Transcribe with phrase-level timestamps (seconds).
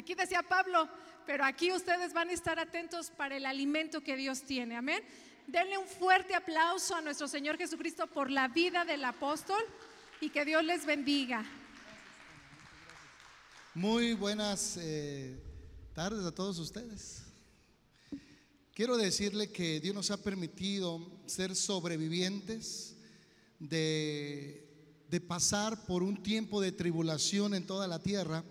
[0.00, 0.88] Aquí decía Pablo,
[1.26, 4.74] pero aquí ustedes van a estar atentos para el alimento que Dios tiene.
[4.74, 5.02] Amén.
[5.46, 9.62] Denle un fuerte aplauso a nuestro Señor Jesucristo por la vida del apóstol
[10.18, 11.44] y que Dios les bendiga.
[13.74, 15.38] Muy buenas eh,
[15.92, 17.24] tardes a todos ustedes.
[18.72, 22.96] Quiero decirle que Dios nos ha permitido ser sobrevivientes
[23.58, 24.66] de,
[25.10, 28.42] de pasar por un tiempo de tribulación en toda la tierra.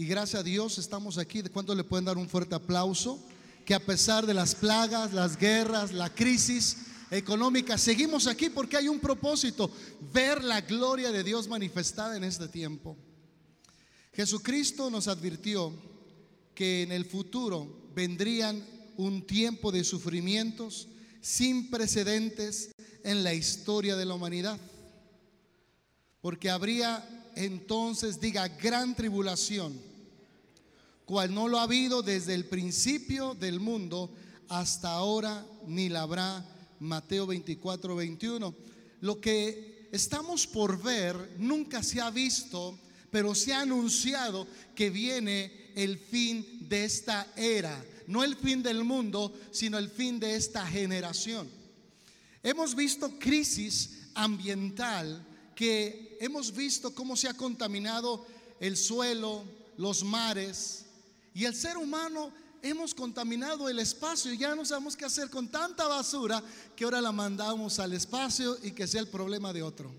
[0.00, 1.42] Y gracias a Dios estamos aquí.
[1.42, 3.20] ¿De cuánto le pueden dar un fuerte aplauso?
[3.64, 6.76] Que a pesar de las plagas, las guerras, la crisis
[7.10, 9.68] económica, seguimos aquí porque hay un propósito,
[10.12, 12.96] ver la gloria de Dios manifestada en este tiempo.
[14.12, 15.72] Jesucristo nos advirtió
[16.54, 18.64] que en el futuro vendrían
[18.96, 20.86] un tiempo de sufrimientos
[21.20, 22.70] sin precedentes
[23.02, 24.60] en la historia de la humanidad.
[26.20, 27.04] Porque habría
[27.34, 29.87] entonces, diga, gran tribulación,
[31.08, 34.10] cual no lo ha habido desde el principio del mundo
[34.50, 36.44] hasta ahora, ni la habrá.
[36.80, 38.54] Mateo 24, 21.
[39.00, 42.78] Lo que estamos por ver nunca se ha visto,
[43.10, 47.82] pero se ha anunciado que viene el fin de esta era.
[48.06, 51.48] No el fin del mundo, sino el fin de esta generación.
[52.42, 58.26] Hemos visto crisis ambiental que hemos visto cómo se ha contaminado
[58.60, 59.42] el suelo,
[59.78, 60.84] los mares
[61.34, 65.48] y el ser humano hemos contaminado el espacio y ya no sabemos qué hacer con
[65.48, 66.42] tanta basura
[66.74, 69.94] que ahora la mandamos al espacio y que sea el problema de otro.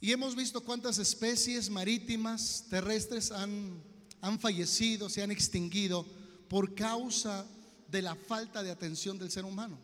[0.00, 3.82] Y hemos visto cuántas especies marítimas, terrestres han,
[4.20, 6.06] han fallecido, se han extinguido
[6.48, 7.46] por causa
[7.88, 9.78] de la falta de atención del ser humano.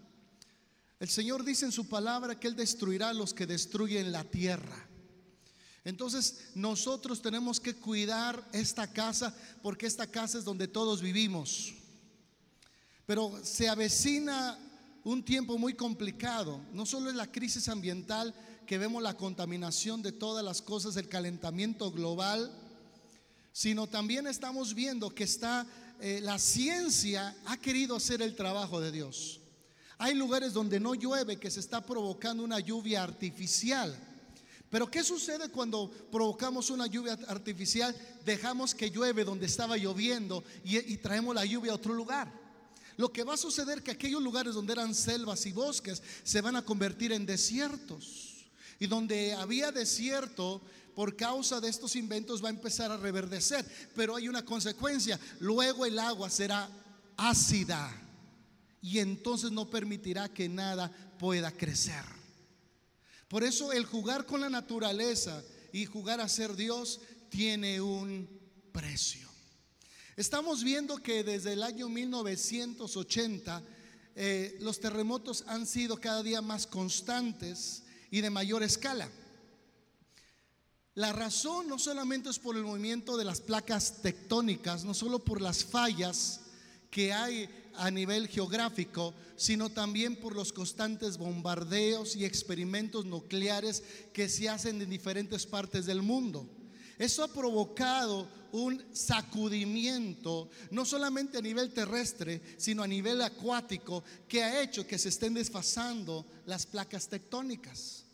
[1.00, 4.88] El Señor dice en su palabra que Él destruirá a los que destruyen la tierra.
[5.84, 11.74] Entonces nosotros tenemos que cuidar esta casa porque esta casa es donde todos vivimos.
[13.06, 14.58] Pero se avecina
[15.04, 16.60] un tiempo muy complicado.
[16.72, 18.34] No solo es la crisis ambiental,
[18.66, 22.50] que vemos la contaminación de todas las cosas, el calentamiento global,
[23.52, 25.66] sino también estamos viendo que está
[26.00, 29.40] eh, la ciencia ha querido hacer el trabajo de Dios.
[29.98, 33.96] Hay lugares donde no llueve, que se está provocando una lluvia artificial.
[34.74, 37.94] Pero ¿qué sucede cuando provocamos una lluvia artificial?
[38.24, 42.28] Dejamos que llueve donde estaba lloviendo y, traemos la lluvia a otro lugar.
[42.96, 46.40] Lo que va a suceder es que aquellos lugares donde eran selvas y bosques se
[46.40, 48.46] van a convertir en desiertos.
[48.80, 50.60] Y donde había desierto,
[50.96, 53.64] por causa de estos inventos va a empezar a reverdecer.
[53.94, 55.20] Pero hay una consecuencia.
[55.38, 56.68] Luego el agua será
[57.16, 57.96] ácida
[58.82, 62.23] y entonces no permitirá que nada pueda crecer.
[63.28, 65.42] Por eso el jugar con la naturaleza
[65.72, 68.28] y jugar a ser Dios tiene un
[68.72, 69.28] precio.
[70.16, 73.62] Estamos viendo que desde el año 1980
[74.16, 79.10] eh, los terremotos han sido cada día más constantes y de mayor escala.
[80.94, 85.40] La razón no solamente es por el movimiento de las placas tectónicas, no solo por
[85.40, 86.43] las fallas
[86.94, 93.82] que hay a nivel geográfico, sino también por los constantes bombardeos y experimentos nucleares
[94.12, 96.48] que se hacen en diferentes partes del mundo.
[96.96, 104.44] Eso ha provocado un sacudimiento, no solamente a nivel terrestre, sino a nivel acuático, que
[104.44, 108.04] ha hecho que se estén desfasando las placas tectónicas.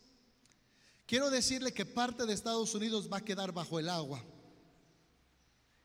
[1.05, 4.25] Quiero decirle que parte de Estados Unidos va a quedar bajo el agua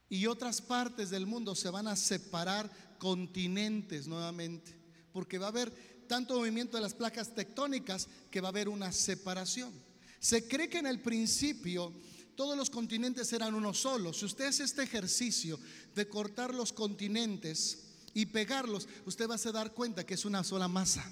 [0.10, 4.74] y otras partes del mundo se van a separar continentes nuevamente,
[5.12, 5.72] porque va a haber
[6.08, 9.74] tanto movimiento de las placas tectónicas que va a haber una separación.
[10.20, 11.94] Se cree que en el principio
[12.36, 14.14] todos los continentes eran uno solo.
[14.14, 15.60] Si usted hace este ejercicio
[15.96, 20.68] de cortar los continentes y pegarlos, usted va a dar cuenta que es una sola
[20.68, 21.10] masa.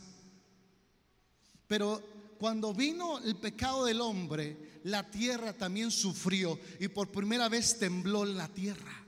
[1.67, 2.01] Pero
[2.37, 8.25] cuando vino el pecado del hombre, la tierra también sufrió y por primera vez tembló
[8.25, 9.02] la tierra.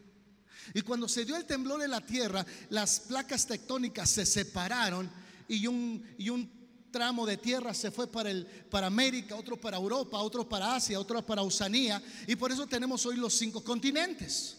[0.73, 5.09] Y cuando se dio el temblor en la tierra, las placas tectónicas se separaron
[5.47, 6.49] y un, y un
[6.91, 10.99] tramo de tierra se fue para, el, para América, otro para Europa, otro para Asia,
[10.99, 12.01] otro para Oceanía.
[12.27, 14.57] Y por eso tenemos hoy los cinco continentes.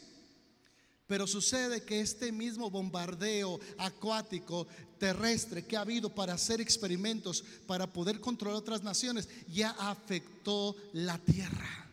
[1.07, 4.67] Pero sucede que este mismo bombardeo acuático,
[4.99, 11.17] terrestre que ha habido para hacer experimentos, para poder controlar otras naciones, ya afectó la
[11.19, 11.86] tierra.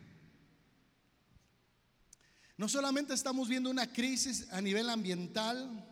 [2.57, 5.85] No solamente estamos viendo una crisis a nivel ambiental,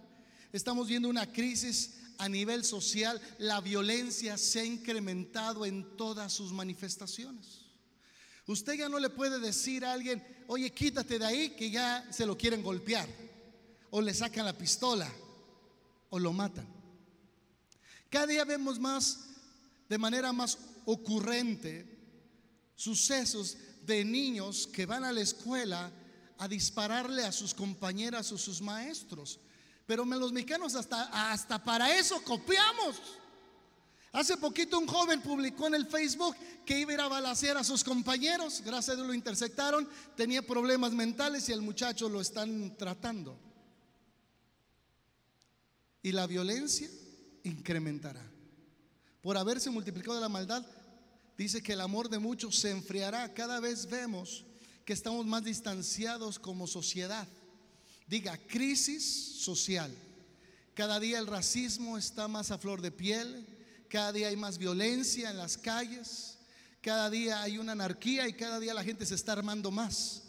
[0.52, 6.52] estamos viendo una crisis a nivel social, la violencia se ha incrementado en todas sus
[6.52, 7.66] manifestaciones.
[8.46, 12.26] Usted ya no le puede decir a alguien, oye, quítate de ahí, que ya se
[12.26, 13.10] lo quieren golpear,
[13.90, 15.12] o le sacan la pistola,
[16.10, 16.68] o lo matan.
[18.10, 19.30] Cada día vemos más,
[19.90, 21.88] de manera más ocurrente,
[22.76, 25.92] sucesos de niños que van a la escuela
[26.42, 29.40] a dispararle a sus compañeras o sus maestros.
[29.86, 33.00] Pero los mexicanos hasta, hasta para eso copiamos.
[34.12, 36.36] Hace poquito un joven publicó en el Facebook
[36.66, 38.64] que iba a ir a balasear a sus compañeros.
[38.66, 39.88] Gracias a Dios lo interceptaron.
[40.18, 43.38] Tenía problemas mentales y el muchacho lo están tratando.
[46.02, 46.90] Y la violencia
[47.44, 48.26] incrementará.
[49.22, 50.66] Por haberse multiplicado la maldad,
[51.38, 53.32] dice que el amor de muchos se enfriará.
[53.32, 54.44] Cada vez vemos
[54.86, 57.28] que estamos más distanciados como sociedad.
[58.08, 59.04] Diga, crisis
[59.40, 59.96] social.
[60.74, 63.46] Cada día el racismo está más a flor de piel,
[63.90, 66.38] cada día hay más violencia en las calles,
[66.82, 70.24] cada día hay una anarquía y cada día la gente se está armando más.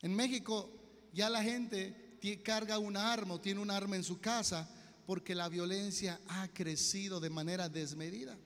[0.00, 0.70] En México
[1.12, 2.04] ya la gente
[2.42, 4.68] carga un arma o tiene un arma en su casa
[5.06, 8.36] porque la violencia ha crecido de manera desmedida.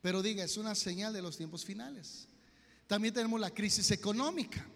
[0.00, 2.26] Pero diga, es una señal de los tiempos finales.
[2.90, 4.66] También tenemos la crisis económica.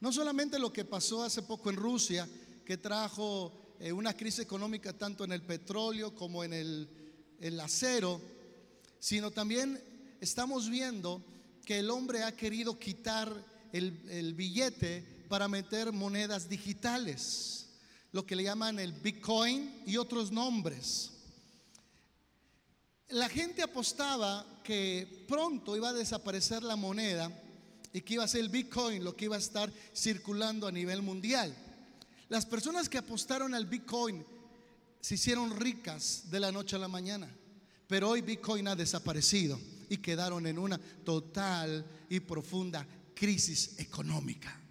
[0.00, 2.28] No solamente lo que pasó hace poco en Rusia,
[2.64, 8.20] que trajo eh, una crisis económica tanto en el petróleo como en el, acero,
[8.98, 9.80] sino también
[10.20, 11.22] estamos viendo
[11.64, 13.32] que el hombre ha querido quitar
[13.72, 17.68] el, el billete para meter monedas digitales,
[18.10, 21.12] lo que le llaman el Bitcoin y otros nombres.
[23.10, 27.30] La gente apostaba que pronto iba a desaparecer la moneda
[27.92, 31.02] y que iba a ser el Bitcoin lo que iba a estar circulando a nivel
[31.02, 31.54] mundial.
[32.28, 34.24] Las personas que apostaron al Bitcoin
[35.00, 37.28] se hicieron ricas de la noche a la mañana,
[37.86, 44.65] pero hoy Bitcoin ha desaparecido y quedaron en una total y profunda crisis económica.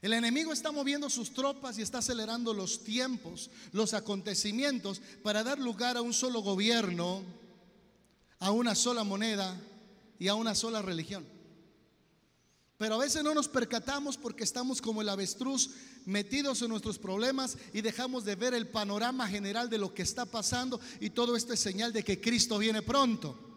[0.00, 5.58] El enemigo está moviendo sus tropas y está acelerando los tiempos, los acontecimientos para dar
[5.58, 7.24] lugar a un solo gobierno,
[8.38, 9.60] a una sola moneda
[10.18, 11.26] y a una sola religión.
[12.76, 15.70] Pero a veces no nos percatamos porque estamos como el avestruz
[16.04, 20.24] metidos en nuestros problemas y dejamos de ver el panorama general de lo que está
[20.26, 23.47] pasando y todo esto es señal de que Cristo viene pronto.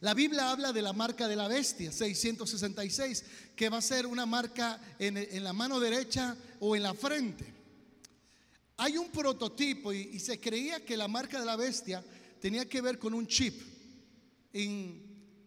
[0.00, 4.26] La Biblia habla de la marca de la bestia, 666, que va a ser una
[4.26, 7.54] marca en, la mano derecha o en la frente.
[8.76, 12.04] Hay un prototipo y, se creía que la marca de la bestia
[12.40, 13.62] tenía que ver con un chip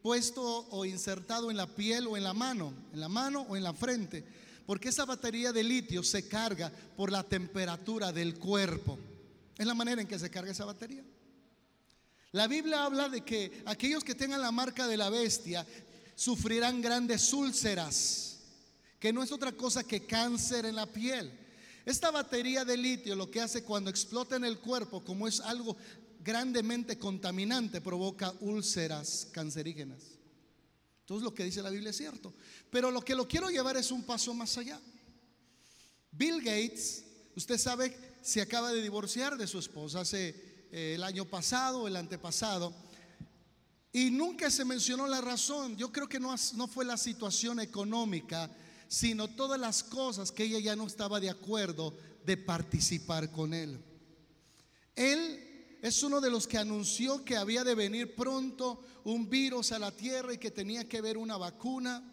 [0.02, 3.64] puesto o insertado en la piel o en la mano, en la mano o en
[3.64, 4.24] la frente,
[4.66, 8.98] porque esa batería de litio se carga por la temperatura del cuerpo.
[9.58, 11.04] Es la manera en que se carga esa batería.
[12.32, 15.66] La Biblia habla de que aquellos que tengan la marca de la bestia
[16.16, 18.40] sufrirán grandes úlceras,
[19.00, 21.32] que no es otra cosa que cáncer en la piel.
[21.86, 25.76] Esta batería de litio lo que hace cuando explota en el cuerpo, como es algo
[26.20, 30.04] grandemente contaminante, provoca úlceras cancerígenas.
[31.02, 32.34] Entonces lo que dice la Biblia es cierto.
[32.70, 34.80] Pero lo que lo quiero llevar es un paso más allá.
[36.12, 37.04] Bill Gates,
[37.36, 41.96] usted sabe, se acaba de divorciar de su esposa hace eh, el año pasado, el
[41.96, 42.74] antepasado,
[43.92, 45.76] y nunca se mencionó la razón.
[45.76, 48.50] Yo creo que no, no fue la situación económica,
[48.88, 53.84] sino todas las cosas que ella ya no estaba de acuerdo de participar con él.
[54.96, 59.80] Él es uno de los que anunció que había de venir pronto un virus a
[59.80, 62.04] la tierra y que tenía que ver una vacuna.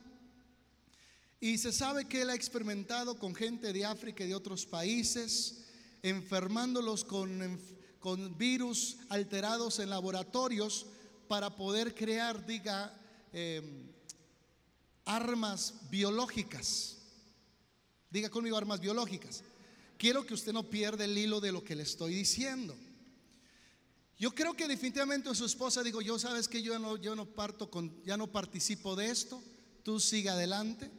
[1.41, 5.65] Y se sabe que él ha experimentado con gente de África y de otros países,
[6.03, 7.43] enfermándolos con
[8.07, 10.87] con virus alterados en laboratorios
[11.27, 12.97] para poder crear, diga,
[13.33, 13.91] em,
[15.05, 16.99] armas biológicas.
[18.09, 19.43] Diga conmigo armas biológicas.
[19.99, 22.77] Quiero que usted no pierda el hilo de lo que le estoy diciendo.
[24.21, 27.69] Yo creo que definitivamente su esposa digo, yo sabes que yo no, yo no parto
[27.73, 29.43] con, ya no participo de esto,
[29.83, 30.93] tú sigue adelante.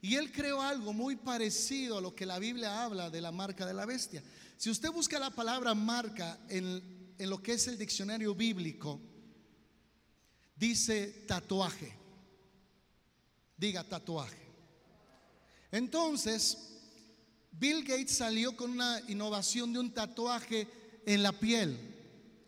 [0.00, 3.66] Y él creó algo muy parecido a lo que la Biblia habla de la marca
[3.66, 4.22] de la bestia.
[4.56, 6.82] Si usted busca la palabra marca en,
[7.18, 9.00] lo que es el diccionario bíblico,
[10.56, 11.92] dice tatuaje.
[13.56, 14.46] Diga tatuaje.
[15.70, 16.72] Entonces,
[17.52, 20.68] Bill Gates salió con una innovación de un tatuaje
[21.04, 21.78] en la piel.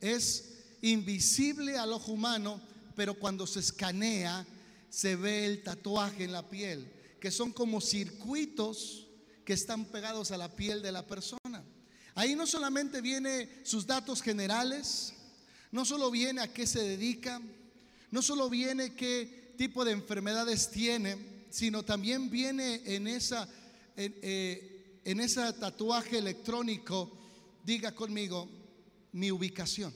[0.01, 2.61] Es invisible al ojo humano,
[2.95, 4.47] pero cuando se escanea
[4.89, 9.07] se ve el tatuaje en la piel, que son como circuitos
[9.45, 11.38] que están pegados a la piel de la persona.
[12.19, 15.13] Ahí no solamente viene sus datos generales,
[15.71, 17.41] no solo viene a qué se dedica,
[18.11, 21.17] No solo viene qué tipo de enfermedades tiene,
[21.51, 23.49] sino también viene en esa,
[23.95, 27.17] en, eh, ese tatuaje electrónico,
[27.65, 28.49] diga conmigo,
[29.13, 29.95] mi ubicación.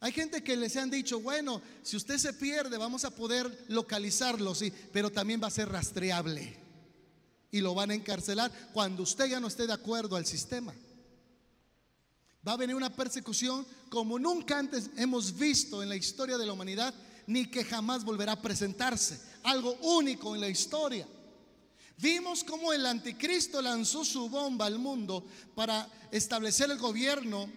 [0.00, 4.54] Hay gente que les han dicho, bueno, si usted se pierde, vamos a poder localizarlo,
[4.54, 6.61] sí, pero también va a ser rastreable.
[7.52, 10.74] Y lo van a encarcelar cuando usted ya no esté de acuerdo al sistema.
[12.46, 16.54] Va a venir una persecución como nunca antes hemos visto en la historia de la
[16.54, 16.92] humanidad,
[17.28, 19.20] ni que jamás volverá a presentarse.
[19.44, 21.06] Algo único en la historia.
[21.98, 27.48] Vimos cómo el anticristo lanzó su bomba al mundo para establecer el gobierno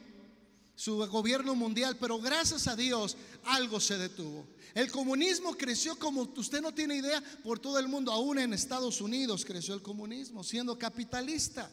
[0.75, 4.46] su gobierno mundial, pero gracias a Dios algo se detuvo.
[4.74, 9.00] El comunismo creció como usted no tiene idea por todo el mundo, aún en Estados
[9.00, 11.72] Unidos creció el comunismo, siendo capitalista.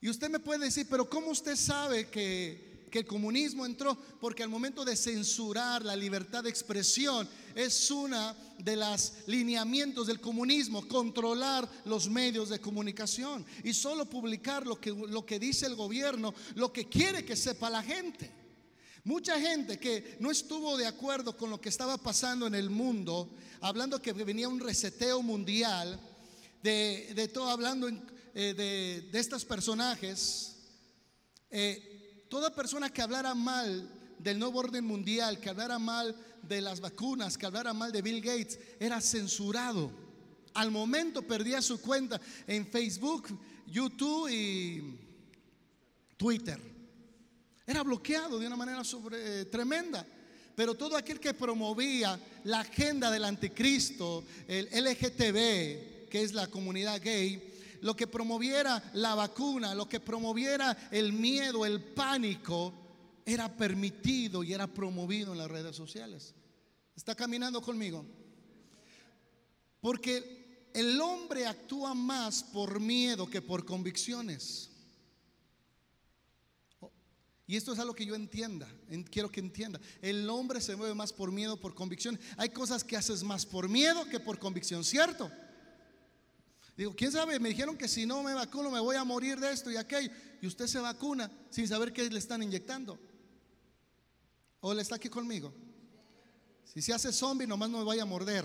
[0.00, 4.42] Y usted me puede decir, pero ¿cómo usted sabe que, que el comunismo entró, porque
[4.42, 10.86] al momento de censurar la libertad de expresión es una de las lineamientos del comunismo,
[10.86, 16.34] controlar los medios de comunicación y solo publicar lo que, lo que dice el gobierno,
[16.54, 18.30] lo que quiere que sepa la gente.
[19.04, 23.30] Mucha gente que no estuvo de acuerdo con lo que estaba pasando en el mundo,
[23.62, 25.98] hablando que venía un reseteo mundial,
[26.62, 30.56] de, todo, hablando eh, de, de, estos personajes,
[31.50, 36.80] eh, toda persona que hablara mal del nuevo orden mundial, que hablara mal de las
[36.80, 39.90] vacunas, que hablara mal de Bill Gates, era censurado.
[40.54, 43.28] Al momento perdía su cuenta en Facebook,
[43.66, 44.98] YouTube y
[46.16, 46.60] Twitter.
[47.66, 50.06] Era bloqueado de una manera sobre, tremenda.
[50.54, 57.02] Pero todo aquel que promovía la agenda del anticristo, el LGTB, que es la comunidad
[57.02, 62.72] gay, lo que promoviera la vacuna, lo que promoviera el miedo, el pánico,
[63.26, 66.32] era permitido y era promovido en las redes sociales.
[66.94, 68.06] ¿Está caminando conmigo?
[69.80, 74.70] Porque el hombre actúa más por miedo que por convicciones.
[77.48, 78.68] Y esto es algo que yo entienda,
[79.10, 79.80] quiero que entienda.
[80.02, 82.18] El hombre se mueve más por miedo, por convicción.
[82.36, 85.30] Hay cosas que haces más por miedo que por convicción, ¿cierto?
[86.76, 87.38] Digo, ¿quién sabe?
[87.38, 90.10] Me dijeron que si no me vacuno me voy a morir de esto y aquello.
[90.42, 92.98] Y usted se vacuna sin saber qué le están inyectando.
[94.68, 95.54] ¿O le está aquí conmigo?
[96.64, 98.44] Si se hace zombie, nomás no me vaya a morder.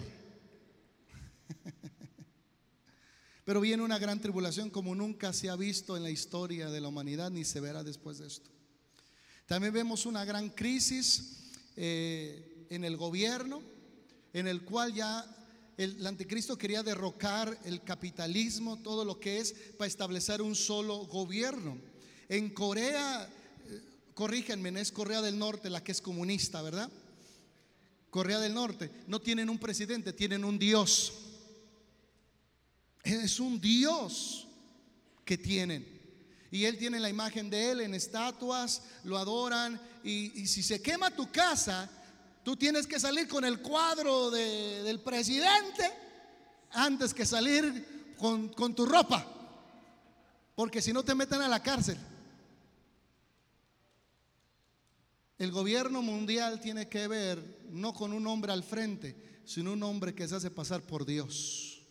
[3.43, 6.89] Pero viene una gran tribulación como nunca se ha visto en la historia de la
[6.89, 8.51] humanidad ni se verá después de esto.
[9.47, 13.63] También vemos una gran crisis eh, en el gobierno,
[14.31, 15.25] en el cual ya
[15.77, 21.79] el, anticristo quería derrocar el capitalismo, todo lo que es, para establecer un solo gobierno.
[22.29, 23.27] En Corea,
[24.21, 26.91] corríjanme, es Corea del Norte la que es comunista, ¿verdad?
[28.11, 31.11] Corea del Norte, no tienen un presidente, tienen un Dios.
[33.01, 34.47] Es un Dios
[35.25, 35.87] que tienen.
[36.51, 39.81] Y él tiene la imagen de él en estatuas, lo adoran.
[40.03, 41.89] Y, y si se quema tu casa,
[42.43, 45.91] Tú tienes que salir con el cuadro del presidente
[46.71, 49.25] antes que salir con, con tu ropa.
[50.55, 51.97] Porque si no te meten a la cárcel.
[55.41, 60.13] El gobierno mundial tiene que ver no con un hombre al frente, sino un hombre
[60.13, 61.81] que se hace pasar por Dios.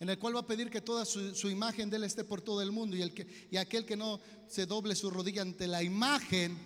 [0.00, 2.62] En el cual va a pedir que toda su, imagen de él esté por todo
[2.62, 5.82] el mundo y, el que, y aquel que no se doble su rodilla ante la
[5.82, 6.56] imagen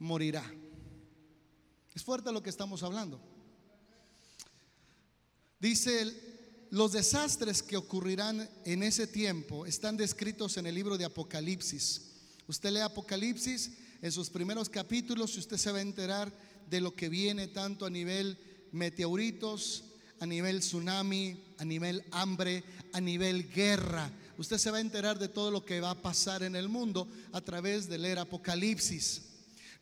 [0.00, 0.52] morirá.
[1.94, 3.20] Es fuerte lo que estamos hablando.
[5.60, 12.09] Dice, los desastres que ocurrirán en ese tiempo están descritos en el libro de Apocalipsis.
[12.50, 13.70] Usted lee Apocalipsis
[14.02, 16.32] en sus primeros capítulos y usted se va a enterar
[16.68, 18.36] de lo que viene tanto a nivel
[18.72, 19.84] meteoritos,
[20.18, 24.10] a nivel tsunami, a nivel hambre, a nivel guerra.
[24.36, 27.06] Usted se va a enterar de todo lo que va a pasar en el mundo
[27.30, 29.22] a través de leer Apocalipsis.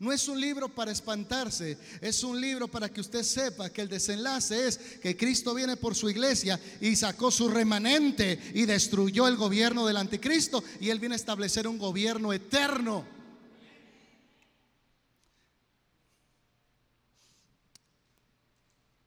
[0.01, 3.89] No es un libro para espantarse, es un libro para que usted sepa que el
[3.89, 9.37] desenlace es que Cristo viene por su iglesia y sacó su remanente y destruyó el
[9.37, 13.05] gobierno del anticristo y él viene a establecer un gobierno eterno.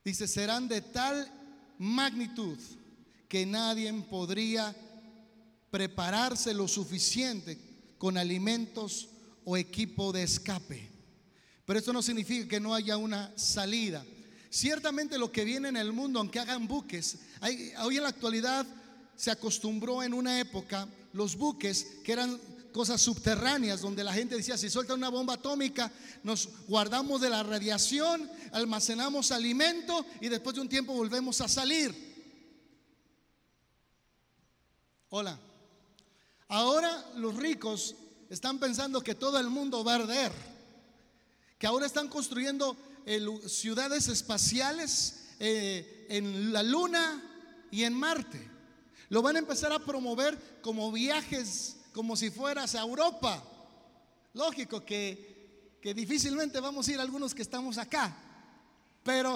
[0.04, 1.32] Dice, serán de tal
[1.78, 2.58] magnitud
[3.30, 4.76] que nadie podría
[5.70, 7.58] prepararse lo suficiente
[7.98, 9.11] con alimentos
[9.46, 10.90] o equipo de escape.
[11.66, 14.06] Pero esto no significa que no haya una salida.
[14.50, 18.66] Ciertamente lo que viene en el mundo, aunque hagan buques, hoy en la actualidad
[19.16, 22.40] se acostumbró en una época los buques que eran
[22.72, 25.92] cosas subterráneas donde la gente decía, si suelta una bomba atómica,
[26.24, 31.94] nos guardamos de la radiación, almacenamos alimento y después de un tiempo volvemos a salir.
[35.10, 35.38] Hola.
[36.48, 37.96] Ahora los ricos
[38.32, 40.32] están pensando que todo el mundo va a arder,
[41.60, 42.78] que ahora están construyendo
[43.46, 47.22] ciudades espaciales eh, en la Luna
[47.72, 48.50] y en Marte.
[49.10, 53.44] Lo van a empezar a promover como viajes, como si fueras a Europa.
[54.34, 58.16] Lógico que, que difícilmente vamos a ir algunos que estamos acá,
[59.04, 59.36] pero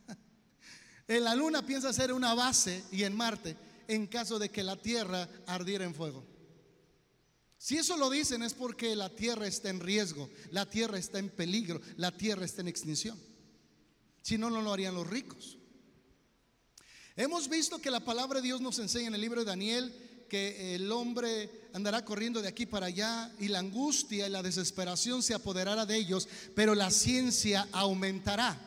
[1.08, 3.54] en la Luna piensa hacer una base y en Marte
[3.86, 6.35] en caso de que la Tierra ardiera en fuego.
[7.58, 11.30] Si eso lo dicen es porque la tierra está en riesgo, la tierra está en
[11.30, 13.18] peligro, la tierra está en extinción.
[14.22, 15.56] Si no, no lo harían los ricos.
[17.16, 20.74] Hemos visto que la palabra de Dios nos enseña en el libro de Daniel que
[20.74, 25.34] el hombre andará corriendo de aquí para allá y la angustia y la desesperación se
[25.34, 28.58] apoderará de ellos, pero la ciencia aumentará.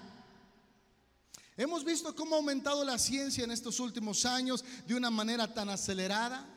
[1.57, 5.69] Hemos visto cómo ha aumentado la ciencia en estos últimos años de una manera tan
[5.69, 6.47] acelerada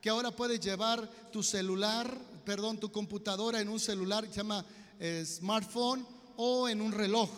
[0.00, 4.64] que ahora puedes llevar tu celular, perdón, tu computadora en un celular que se llama
[4.98, 7.30] eh, smartphone o en un reloj.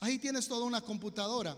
[0.00, 1.56] Ahí tienes toda una computadora.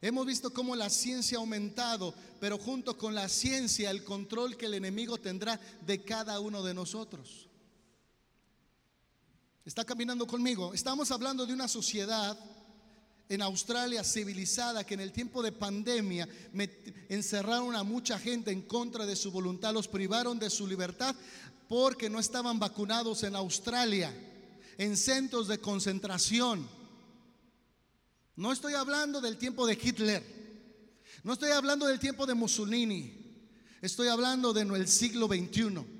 [0.00, 4.66] Hemos visto cómo la ciencia ha aumentado, pero junto con la ciencia el control que
[4.66, 7.48] el enemigo tendrá de cada uno de nosotros.
[9.64, 10.72] Está caminando conmigo.
[10.72, 12.38] Estamos hablando de una sociedad
[13.28, 16.28] en Australia civilizada que en el tiempo de pandemia
[17.08, 21.14] encerraron a mucha gente en contra de su voluntad, los privaron de su libertad
[21.68, 24.14] porque no estaban vacunados en Australia,
[24.78, 26.66] en centros de concentración.
[28.36, 30.24] No estoy hablando del tiempo de Hitler,
[31.22, 33.12] no estoy hablando del tiempo de Mussolini,
[33.82, 35.97] estoy hablando de el siglo XXI.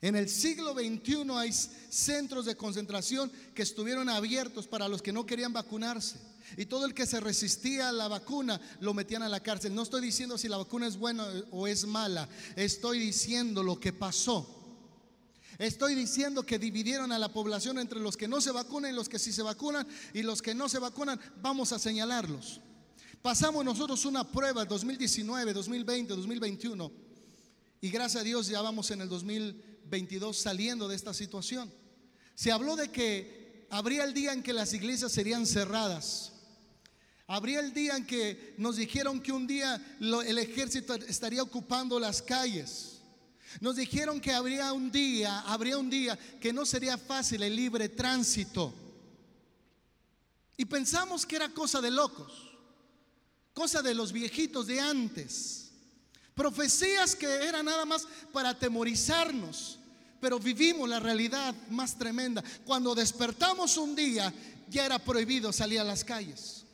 [0.00, 5.26] En el siglo XXI hay centros de concentración que estuvieron abiertos para los que no
[5.26, 6.20] querían vacunarse.
[6.56, 9.74] Y todo el que se resistía a la vacuna lo metían a la cárcel.
[9.74, 12.28] No estoy diciendo si la vacuna es buena o es mala.
[12.54, 14.54] Estoy diciendo lo que pasó.
[15.58, 19.08] Estoy diciendo que dividieron a la población entre los que no se vacunan y los
[19.08, 19.86] que sí se vacunan.
[20.14, 22.60] Y los que no se vacunan, vamos a señalarlos.
[23.20, 26.92] Pasamos nosotros una prueba 2019, 2020, 2021.
[27.80, 31.72] Y gracias a Dios ya vamos en el 2020 22 saliendo de esta situación.
[32.34, 36.32] Se habló de que habría el día en que las iglesias serían cerradas.
[37.26, 42.22] Habría el día en que nos dijeron que un día el ejército estaría ocupando las
[42.22, 43.00] calles.
[43.60, 47.88] Nos dijeron que habría un día, habría un día que no sería fácil el libre
[47.88, 48.74] tránsito.
[50.56, 52.32] Y pensamos que era cosa de locos,
[53.52, 55.70] cosa de los viejitos de antes.
[56.34, 59.77] Profecías que eran nada más para atemorizarnos,
[60.20, 62.42] pero vivimos la realidad más tremenda.
[62.64, 64.32] Cuando despertamos un día,
[64.68, 66.64] ya era prohibido salir a las calles.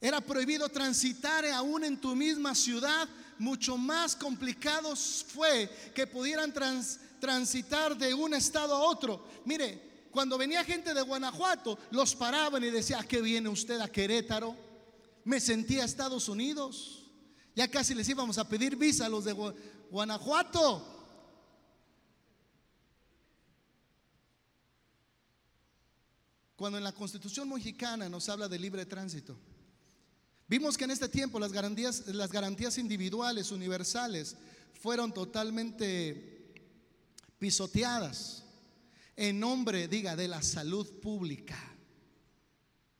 [0.00, 3.08] Era prohibido transitar aún en tu misma ciudad.
[3.38, 6.52] Mucho más complicado fue que pudieran
[7.20, 9.26] transitar de un estado a otro.
[9.44, 13.88] Mire, cuando venía gente de Guanajuato, los paraban y decía, ¿a qué viene usted a
[13.88, 14.54] Querétaro?
[15.24, 17.06] Me sentía a Estados Unidos.
[17.56, 19.32] Ya casi les íbamos a pedir visa a los de
[19.90, 20.93] Guanajuato.
[26.56, 29.36] Cuando en la Constitución mexicana nos habla de libre tránsito,
[30.46, 34.36] vimos que en este tiempo las garantías, las garantías individuales, universales,
[34.80, 36.52] fueron totalmente
[37.38, 38.44] pisoteadas
[39.16, 41.73] en nombre, diga, de la salud pública.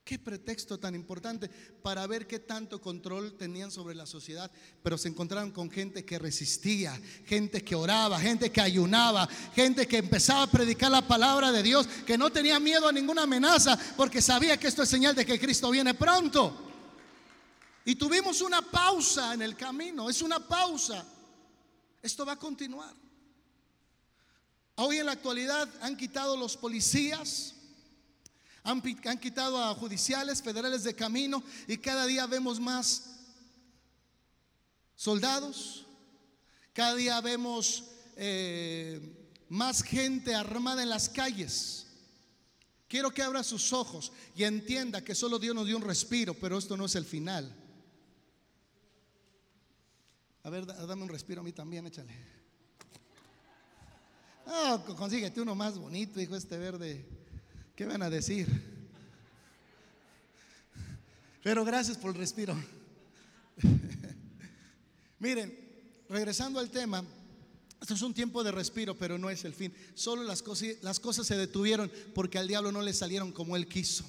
[0.04, 1.48] Qué pretexto tan importante
[1.82, 4.50] para ver qué tanto control tenían sobre la sociedad,
[4.82, 9.96] pero se encontraron con gente que resistía, gente que oraba, gente que ayunaba, gente que
[9.96, 14.20] empezaba a predicar la palabra de Dios, que no tenía miedo a ninguna amenaza porque
[14.20, 16.54] sabía que esto es señal de que Cristo viene pronto.
[17.86, 21.02] Y tuvimos una pausa en el camino, es una pausa.
[22.02, 22.94] Esto va a continuar.
[24.76, 27.53] Hoy en la actualidad han quitado los policías,
[28.64, 28.80] han,
[29.20, 33.10] quitado a judiciales federales de camino y cada día vemos más
[34.96, 35.84] soldados,
[36.72, 37.84] cada día vemos
[38.16, 41.86] eh, más gente armada en las calles.
[42.88, 46.56] Quiero que abra sus ojos y entienda que solo Dios nos dio un respiro, pero
[46.56, 47.54] esto no es el final.
[50.42, 52.14] A ver, dame un respiro a mí también, échale.
[54.46, 57.23] Ah, consíguete uno más bonito, hijo, este verde.
[57.74, 58.46] ¿Qué van a decir?
[61.42, 62.56] Pero gracias por el respiro.
[65.18, 65.58] Miren,
[66.08, 67.04] regresando al tema,
[67.80, 69.74] esto es un tiempo de respiro, pero no es el fin.
[69.94, 73.66] Solo las cosas, las cosas se detuvieron porque al diablo no le salieron como él
[73.66, 74.04] quiso.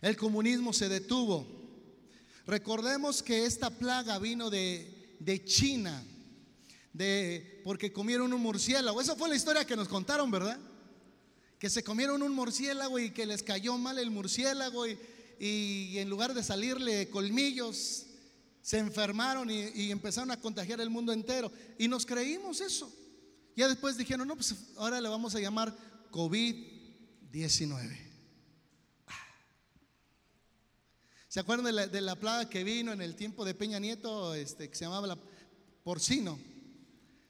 [0.00, 1.46] El comunismo se detuvo.
[2.46, 6.02] Recordemos que esta plaga vino de, de China,
[6.94, 9.02] de, porque comieron un murciélago.
[9.02, 10.58] Esa fue la historia que nos contaron, ¿verdad?
[11.64, 14.98] Que se comieron un murciélago y que les cayó mal el murciélago y,
[15.38, 18.04] y en lugar de salirle colmillos,
[18.60, 21.50] se enfermaron y, empezaron a contagiar el mundo entero.
[21.78, 22.92] Y nos creímos eso.
[23.56, 25.74] Ya después dijeron, no, pues ahora le vamos a llamar
[26.10, 27.98] COVID-19.
[31.28, 34.76] ¿Se acuerdan de la, plaga que vino en el tiempo de Peña Nieto, este, que
[34.76, 35.18] se llamaba la
[35.82, 36.38] porcino?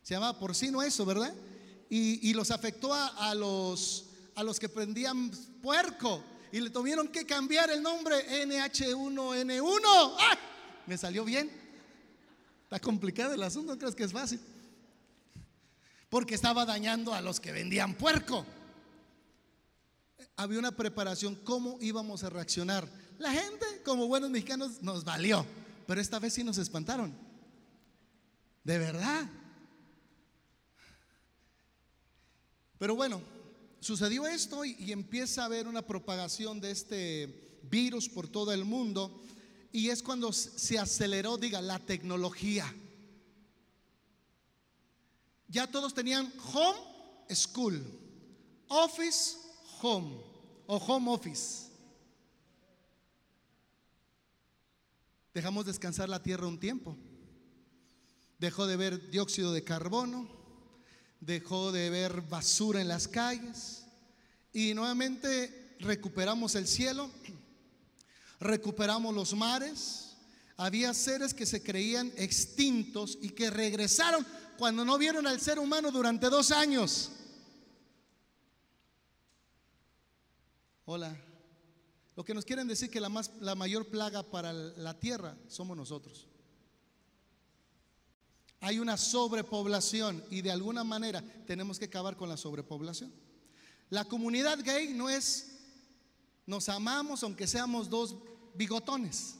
[0.02, 1.32] Se llamaba porcino eso, ¿verdad?
[1.96, 5.30] Y, los afectó a, los, a los que prendían
[5.62, 10.16] puerco y le tuvieron que cambiar el nombre NH1N1.
[10.18, 10.38] ¡Ah!
[10.86, 11.50] me salió bien.
[12.64, 14.40] Está complicado el asunto, ¿no crees que es fácil?
[16.08, 18.44] Porque estaba dañando a los que vendían puerco.
[20.36, 22.88] Había una preparación, ¿cómo íbamos a reaccionar?
[23.18, 25.46] La gente, como buenos mexicanos, nos valió,
[25.86, 27.14] pero esta vez sí nos espantaron.
[28.64, 29.26] De verdad.
[32.78, 33.22] Pero bueno,
[33.84, 39.22] sucedió esto y, empieza a haber una propagación de este virus por todo el mundo.
[39.72, 42.72] Y es cuando se aceleró, diga, la tecnología.
[45.48, 46.78] Ya todos tenían home
[47.30, 47.82] school,
[48.68, 49.36] office
[49.82, 50.16] home
[50.66, 51.68] o home office.
[55.34, 56.96] Dejamos descansar la tierra un tiempo.
[58.38, 60.43] Dejó de ver dióxido de carbono,
[61.24, 63.84] dejó de ver basura en las calles
[64.52, 67.10] y nuevamente recuperamos el cielo
[68.44, 70.16] recuperamos los mares.
[70.56, 74.24] Había seres que se creían extintos y que regresaron
[74.56, 77.10] cuando no vieron al ser humano durante dos años.
[80.84, 81.16] Hola.
[82.14, 85.76] Lo que nos quieren decir que la, más, la mayor plaga para la tierra somos
[85.76, 86.28] nosotros.
[88.64, 93.12] Hay una sobrepoblación y de alguna manera tenemos que acabar con la sobrepoblación.
[93.90, 95.50] La comunidad gay no es
[96.46, 98.16] nos amamos aunque seamos dos
[98.54, 99.34] bigotones.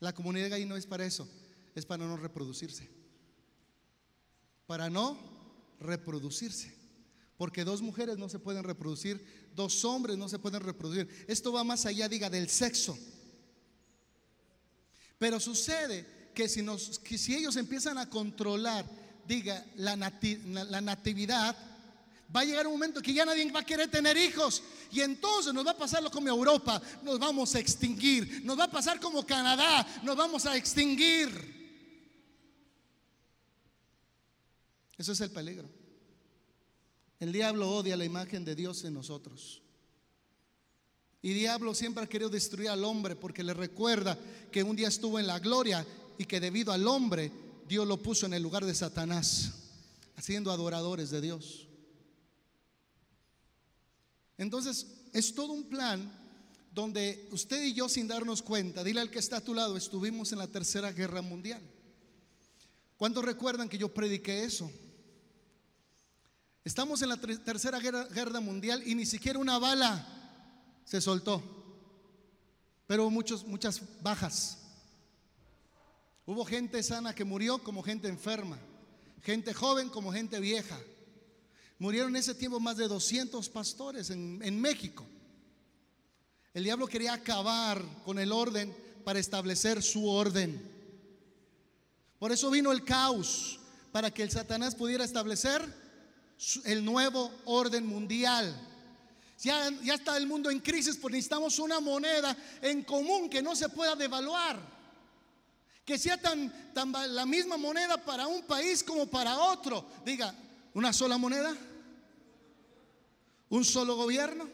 [0.00, 1.26] La comunidad gay no es para eso,
[1.74, 2.86] es para no reproducirse.
[4.66, 5.16] Para no
[5.80, 6.74] reproducirse.
[7.38, 11.08] Porque dos mujeres no se pueden reproducir, dos hombres no se pueden reproducir.
[11.26, 12.98] Esto va más allá, diga, del sexo.
[15.18, 18.84] Pero sucede que si, nos, si ellos empiezan a controlar,
[19.26, 21.56] diga, la, natividad,
[22.34, 24.62] Va a llegar un momento que ya nadie va a querer tener hijos.
[24.92, 26.80] Y entonces nos va a pasar como Europa.
[27.02, 28.44] Nos vamos a extinguir.
[28.44, 29.86] Nos va a pasar como Canadá.
[30.02, 31.30] Nos vamos a extinguir.
[34.98, 35.70] Eso es el peligro.
[37.18, 39.62] El diablo odia la imagen de Dios en nosotros.
[41.20, 44.18] Y diablo siempre ha querido destruir al hombre porque le recuerda
[44.52, 45.84] que un día estuvo en la gloria
[46.16, 47.32] y que debido al hombre
[47.66, 49.52] Dios lo puso en el lugar de Satanás,
[50.16, 51.68] haciendo adoradores de Dios.
[54.38, 56.10] Entonces, es todo un plan
[56.72, 60.30] donde usted y yo sin darnos cuenta, dile al que está a tu lado, estuvimos
[60.32, 61.60] en la Tercera Guerra Mundial.
[62.96, 64.70] ¿Cuántos recuerdan que yo prediqué eso?
[66.64, 70.06] Estamos en la Tercera Guerra, Mundial y ni siquiera una bala
[70.88, 71.42] se soltó,
[72.86, 74.56] pero hubo muchos, muchas bajas.
[76.24, 78.58] Hubo gente sana que murió como gente enferma,
[79.22, 80.80] gente joven como gente vieja.
[81.78, 85.04] Murieron en ese tiempo más de 200 pastores en, México.
[86.54, 88.74] El diablo quería acabar con el orden
[89.04, 90.58] para establecer su orden.
[92.18, 93.60] Por eso vino el caos,
[93.92, 95.62] para que el Satanás pudiera establecer
[96.64, 98.67] el nuevo orden mundial.
[99.42, 103.54] Ya, ya, está el mundo en crisis, pues necesitamos una moneda en común que no
[103.54, 104.58] se pueda devaluar.
[105.84, 106.52] Que sea tan,
[107.08, 109.86] la misma moneda para un país como para otro.
[110.04, 110.34] Diga,
[110.74, 111.56] ¿una sola moneda?
[113.50, 114.48] un solo gobierno,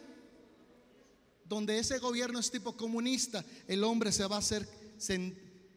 [1.45, 4.67] donde ese gobierno es tipo comunista, el hombre se va a hacer,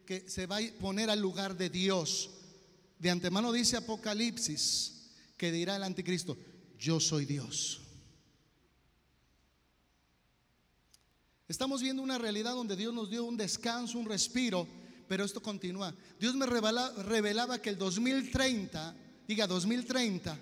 [0.07, 2.31] que se va a poner al lugar de Dios.
[2.99, 4.95] De antemano dice Apocalipsis
[5.37, 6.37] que dirá el anticristo,
[6.79, 7.81] yo soy Dios.
[11.49, 14.69] Estamos viendo una realidad donde Dios nos dio un descanso, un respiro,
[15.09, 15.95] pero esto continúa.
[16.21, 18.95] Dios me revelaba que el 2030,
[19.27, 20.39] diga 2030,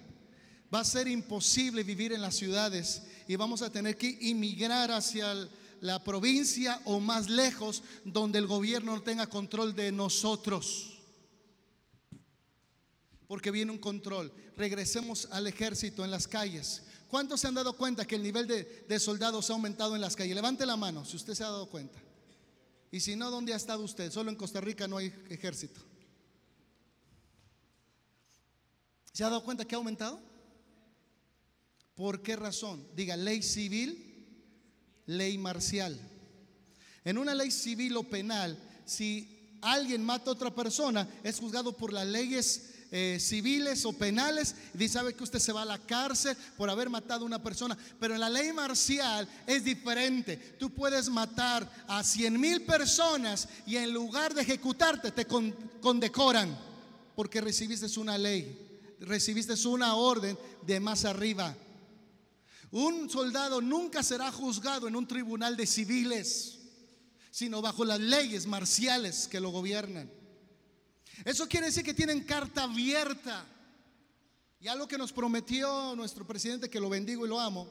[0.75, 5.49] va a ser imposible vivir en las ciudades y vamos a tener que inmigrar hacia,
[5.81, 10.99] la provincia o más lejos donde el gobierno no tenga control de nosotros.
[13.27, 14.33] Porque viene un control.
[14.57, 16.83] Regresemos al ejército en las calles.
[17.09, 20.35] ¿Cuántos se han dado cuenta que el nivel de, soldados ha aumentado en las calles?
[20.35, 22.01] Levante la mano si usted se ha dado cuenta.
[22.91, 24.11] Y si no, ¿dónde ha estado usted?
[24.11, 25.81] Solo en Costa Rica no hay ejército.
[29.13, 30.21] ¿Se ha dado cuenta que ha aumentado?
[31.95, 32.87] ¿Por qué razón?
[32.95, 34.27] Diga, ley civil,
[35.07, 35.99] ley marcial.
[37.05, 41.93] En una ley civil o penal, si alguien mata a otra persona, es juzgado por
[41.93, 45.79] las leyes eh, civiles o penales y dice, sabe que usted se va a la
[45.79, 47.77] cárcel por haber matado a una persona.
[47.99, 50.37] Pero en la ley marcial es diferente.
[50.59, 56.57] Tú puedes matar a 100 mil personas y en lugar de ejecutarte te condecoran
[57.17, 61.57] porque recibiste una ley, recibiste una orden de más arriba.
[62.71, 66.59] Un soldado nunca será juzgado en un tribunal de civiles,
[67.31, 70.11] sino bajo las leyes marciales que lo gobiernan.
[71.25, 73.45] Eso quiere decir que tienen carta abierta.
[74.61, 77.69] Y algo que nos prometió nuestro presidente, que lo bendigo y lo amo,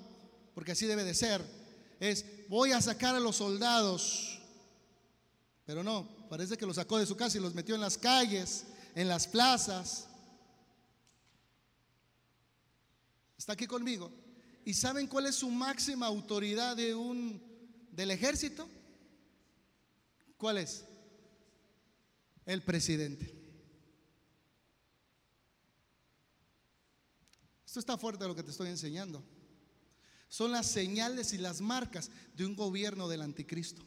[0.53, 1.43] porque así debe de ser,
[1.99, 4.39] es voy a sacar a los soldados.
[5.65, 8.65] Pero no, parece que los sacó de su casa y los metió en las calles,
[8.93, 10.07] en las plazas.
[13.37, 14.11] ¿Está aquí conmigo?
[14.63, 17.41] ¿Y saben cuál es su máxima autoridad de un
[17.91, 18.67] del ejército?
[20.37, 20.85] ¿Cuál es?
[22.45, 23.33] El presidente.
[27.65, 29.23] Esto está fuerte lo que te estoy enseñando.
[30.29, 33.83] Son las señales y las marcas de un gobierno del anticristo.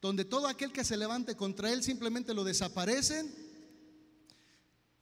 [0.00, 3.30] Donde todo aquel que se levante contra él simplemente lo desaparecen.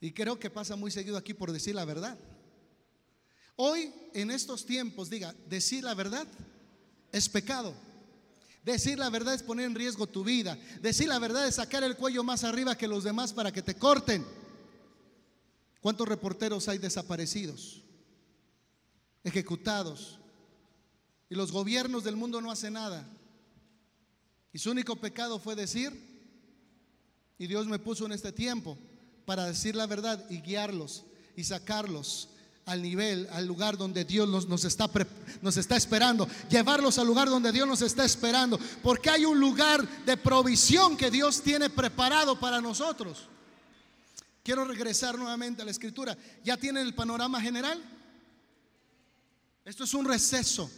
[0.01, 2.19] Y creo que pasa muy seguido aquí por decir la verdad.
[3.57, 6.27] Hoy, en estos tiempos, diga, decir la verdad
[7.13, 7.75] es pecado.
[8.65, 10.59] Decir la verdad es poner en riesgo tu vida.
[10.81, 13.77] Decir la verdad es sacar el cuello más arriba que los demás para que te
[13.77, 14.25] corten.
[15.81, 17.83] ¿Cuántos reporteros hay desaparecidos?
[19.25, 20.19] Ejecutados.
[21.31, 23.07] Y los gobiernos del mundo no hacen nada.
[24.53, 25.93] Y su único pecado fue decir,
[27.39, 28.79] y Dios me puso en este tiempo
[29.25, 31.05] para decir la verdad y guiarlos
[31.37, 32.31] y sacarlos
[32.69, 34.91] al nivel, al lugar donde Dios nos, está,
[35.41, 36.29] nos está esperando.
[36.51, 38.59] Llevarlos al lugar donde Dios nos está esperando.
[38.83, 43.27] Porque hay un lugar de provisión que Dios tiene preparado para nosotros.
[44.43, 46.17] Quiero regresar nuevamente a la escritura.
[46.45, 47.83] ¿Ya tienen el panorama general?
[49.65, 50.71] Esto es un receso.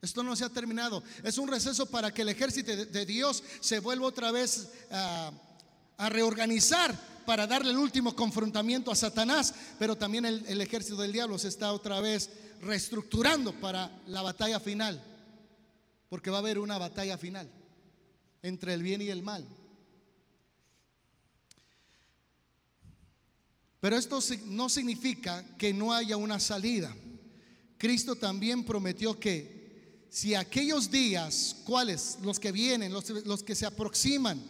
[0.00, 1.02] Esto no se ha terminado.
[1.24, 5.32] Es un receso para que el ejército de, Dios se vuelva otra vez a,
[5.96, 11.38] a reorganizar para darle el último confrontamiento a Satanás, pero también el, ejército del diablo
[11.38, 12.30] se está otra vez
[12.62, 15.02] reestructurando para la batalla final,
[16.08, 17.50] porque va a haber una batalla final
[18.42, 19.46] entre el bien y el mal.
[23.80, 26.94] Pero esto no significa que no haya una salida.
[27.78, 32.18] Cristo también prometió que si aquellos días, ¿cuáles?
[32.22, 34.42] Los que vienen, los, que se aproximan,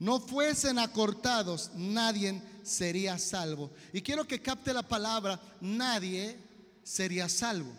[0.00, 3.70] no fuesen acortados, nadie sería salvo.
[3.92, 6.38] Y quiero que capte la palabra, nadie
[6.82, 7.70] sería salvo.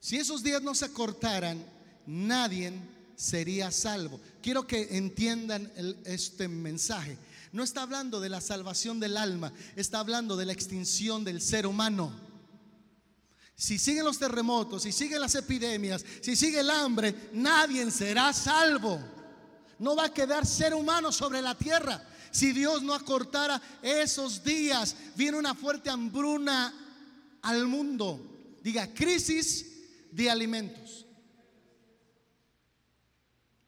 [0.00, 1.64] Si esos días no se acortaran,
[2.06, 2.72] nadie
[3.14, 4.20] sería salvo.
[4.42, 5.72] Quiero que entiendan
[6.04, 7.16] este mensaje.
[7.52, 11.68] No está hablando de la salvación del alma, está hablando de la extinción del ser
[11.68, 12.12] humano.
[13.54, 19.17] Si siguen los terremotos, si siguen las epidemias, si sigue el hambre, nadie será salvo
[19.78, 22.02] no va a quedar ser humano sobre la tierra.
[22.30, 26.74] Si Dios no acortara esos días, viene una fuerte hambruna
[27.42, 28.20] al mundo.
[28.62, 29.66] Diga, crisis
[30.10, 31.06] de alimentos.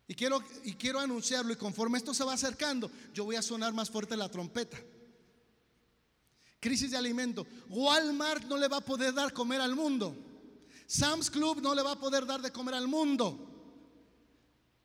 [0.07, 3.73] Y quiero, y quiero anunciarlo y conforme esto se va acercando, yo voy a sonar
[3.73, 4.77] más fuerte la trompeta.
[6.59, 7.47] Crisis de alimentos.
[7.69, 10.15] Walmart no le va a poder dar comer al mundo.
[10.87, 13.50] Sam's Club no le va a poder dar de comer al mundo.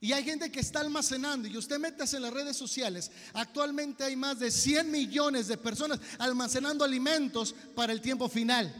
[0.06, 4.16] Y hay gente que está almacenando, y usted métase en las redes sociales, actualmente hay
[4.16, 8.72] más de 100 millones de personas almacenando alimentos para el tiempo final.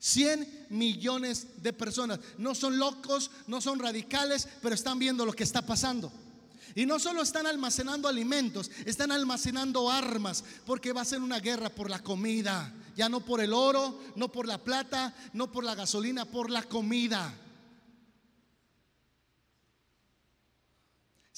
[0.00, 2.18] 100 millones de personas.
[2.38, 6.10] No son locos, no son radicales, pero están viendo lo que está pasando.
[6.74, 11.68] Y no solo están almacenando alimentos, están almacenando armas, porque va a ser una guerra
[11.68, 12.74] por la comida.
[12.96, 16.64] Ya no por el oro, no por la plata, no por la gasolina, por la
[16.64, 17.32] comida.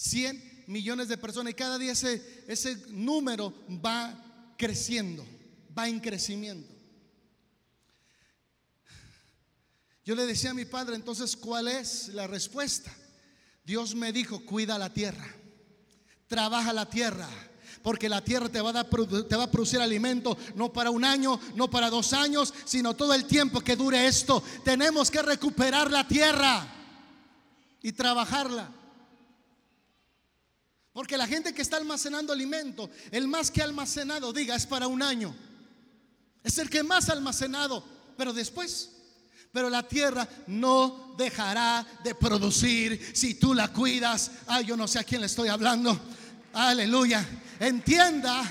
[0.00, 3.52] 100 millones de personas y cada día ese, ese número
[3.84, 5.26] va creciendo,
[5.76, 6.72] va en crecimiento.
[10.04, 12.90] Yo le decía a mi padre, entonces, ¿cuál es la respuesta?
[13.62, 15.34] Dios me dijo, cuida la tierra,
[16.26, 17.28] trabaja la tierra,
[17.82, 21.04] porque la tierra te va, a dar, te va a producir alimento no para un
[21.04, 24.42] año, no para dos años, sino todo el tiempo que dure esto.
[24.64, 26.66] Tenemos que recuperar la tierra
[27.82, 28.79] y trabajarla.
[30.92, 35.02] Porque la gente que está almacenando alimento, el más que almacenado, diga, es para un
[35.02, 35.34] año.
[36.42, 37.84] Es el que más almacenado,
[38.16, 38.90] pero después.
[39.52, 44.30] Pero la tierra no dejará de producir si tú la cuidas.
[44.46, 45.98] Ay, yo no sé a quién le estoy hablando.
[46.52, 47.26] Aleluya.
[47.60, 48.42] Entienda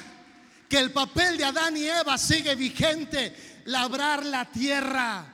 [0.68, 3.62] que el papel de Adán y Eva sigue vigente.
[3.66, 5.26] Labrar la tierra.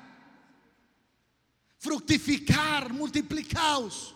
[1.78, 4.14] Fructificar, multiplicaos.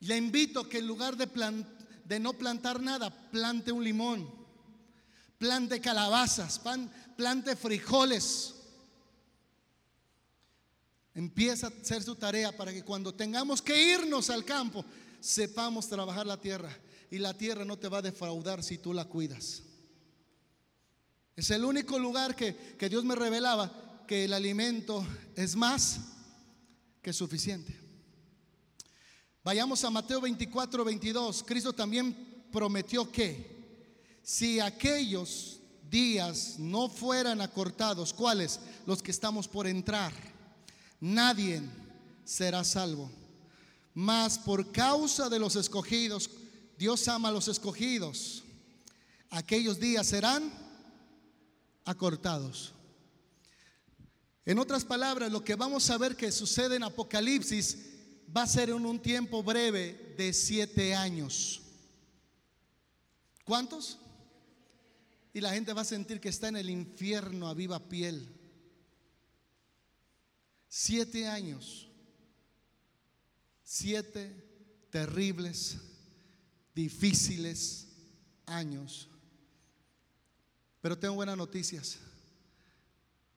[0.00, 1.26] Le invito que en lugar de,
[2.04, 4.30] de no plantar nada, plante un limón,
[5.38, 6.60] plante calabazas,
[7.16, 8.54] plante frijoles.
[11.14, 14.84] Empieza a hacer su tarea para que cuando tengamos que irnos al campo,
[15.20, 16.70] sepamos trabajar la tierra.
[17.10, 19.62] Y la tierra no te va a defraudar si tú la cuidas.
[21.34, 25.06] Es el único lugar que, que Dios me revelaba que el alimento
[25.36, 26.00] es más
[27.00, 27.77] que suficiente.
[29.48, 31.42] Vayamos a Mateo 24, 22.
[31.42, 32.14] Cristo también
[32.52, 33.56] prometió que
[34.22, 38.60] si aquellos días no fueran acortados, ¿cuáles?
[38.84, 40.12] Los que estamos por entrar,
[41.00, 41.62] nadie
[42.26, 43.10] será salvo.
[43.94, 46.28] Mas por causa de los escogidos,
[46.76, 48.44] Dios ama a los escogidos.
[49.30, 50.52] Aquellos días serán
[51.86, 52.74] acortados.
[54.44, 57.96] En otras palabras, lo que vamos a ver que sucede en Apocalipsis
[58.36, 61.62] va a ser en un tiempo breve de siete años.
[63.44, 63.98] ¿Cuántos?
[65.32, 68.28] Y la gente va a sentir que está en el infierno a viva piel.
[70.68, 71.88] Siete años.
[73.62, 74.48] Siete
[74.90, 75.76] terribles,
[76.74, 77.88] difíciles
[78.46, 79.08] años.
[80.80, 81.98] Pero tengo buenas noticias.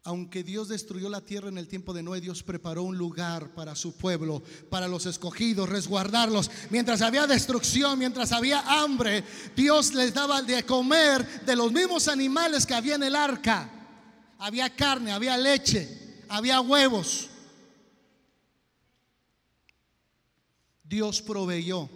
[0.03, 3.75] Aunque Dios destruyó la tierra en el tiempo de Noé, Dios preparó un lugar para
[3.75, 6.49] su pueblo, para los escogidos, resguardarlos.
[6.71, 9.23] Mientras había destrucción, mientras había hambre,
[9.55, 13.69] Dios les daba de comer de los mismos animales que había en el arca.
[14.39, 17.29] Había carne, había leche, había huevos.
[20.83, 21.87] Dios proveyó.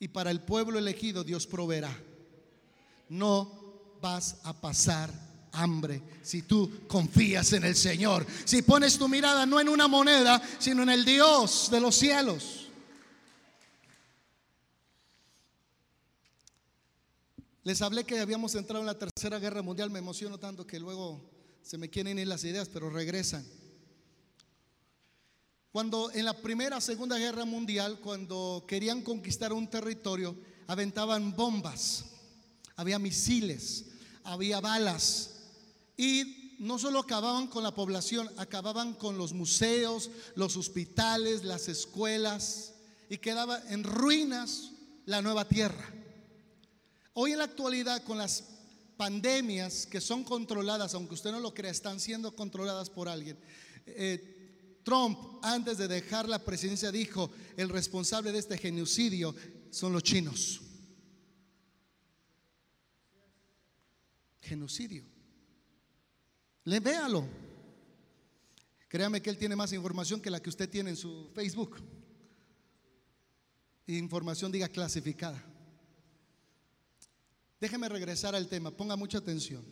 [0.00, 1.96] Y para el pueblo elegido Dios proveerá.
[3.08, 8.26] No vas a pasar hambre si tú confías en el Señor.
[8.44, 12.68] Si pones tu mirada no en una moneda, sino en el Dios de los cielos.
[17.64, 19.90] Les hablé que habíamos entrado en la tercera guerra mundial.
[19.90, 21.30] Me emociono tanto que luego
[21.62, 23.46] se me quieren ir las ideas, pero regresan.
[25.70, 30.36] Cuando en la primera, segunda guerra mundial, cuando querían conquistar un territorio,
[30.66, 32.04] aventaban bombas,
[32.76, 33.86] había misiles,
[34.24, 35.31] había balas,
[36.02, 42.74] y no solo acababan con la población, acababan con los museos, los hospitales, las escuelas,
[43.08, 44.72] y quedaba en ruinas
[45.04, 45.94] la nueva tierra.
[47.12, 48.42] Hoy en la actualidad, con las
[48.96, 53.38] pandemias que son controladas, aunque usted no lo crea, están siendo controladas por alguien.
[53.86, 59.36] Eh, Trump, antes de dejar la presidencia, dijo, el responsable de este genocidio
[59.70, 60.62] son los chinos.
[64.40, 65.11] Genocidio.
[66.64, 67.26] Le véalo.
[68.88, 71.78] Créame que él tiene más información que la que usted tiene en su Facebook.
[73.86, 75.42] Información, diga, clasificada.
[77.60, 79.64] Déjeme regresar al tema, ponga mucha atención.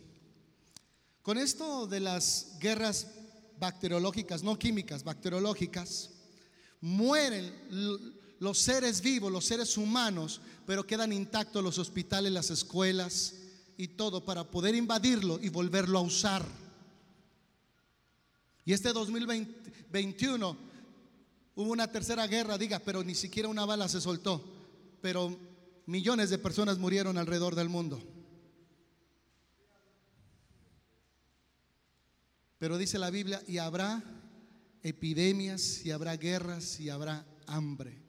[1.21, 3.07] Con esto de las guerras
[3.59, 6.09] bacteriológicas, no químicas, bacteriológicas,
[6.79, 7.53] mueren
[8.39, 13.35] los seres vivos, los seres humanos, pero quedan intactos los hospitales, las escuelas
[13.77, 16.43] y todo para poder invadirlo y volverlo a usar.
[18.71, 20.57] Y este 2021
[21.55, 24.41] hubo una tercera guerra, diga, pero ni siquiera una bala se soltó.
[25.01, 25.37] Pero
[25.87, 28.01] millones de personas murieron alrededor del mundo.
[32.59, 34.01] Pero dice la Biblia, y habrá
[34.83, 38.01] epidemias, y habrá guerras, y habrá hambre.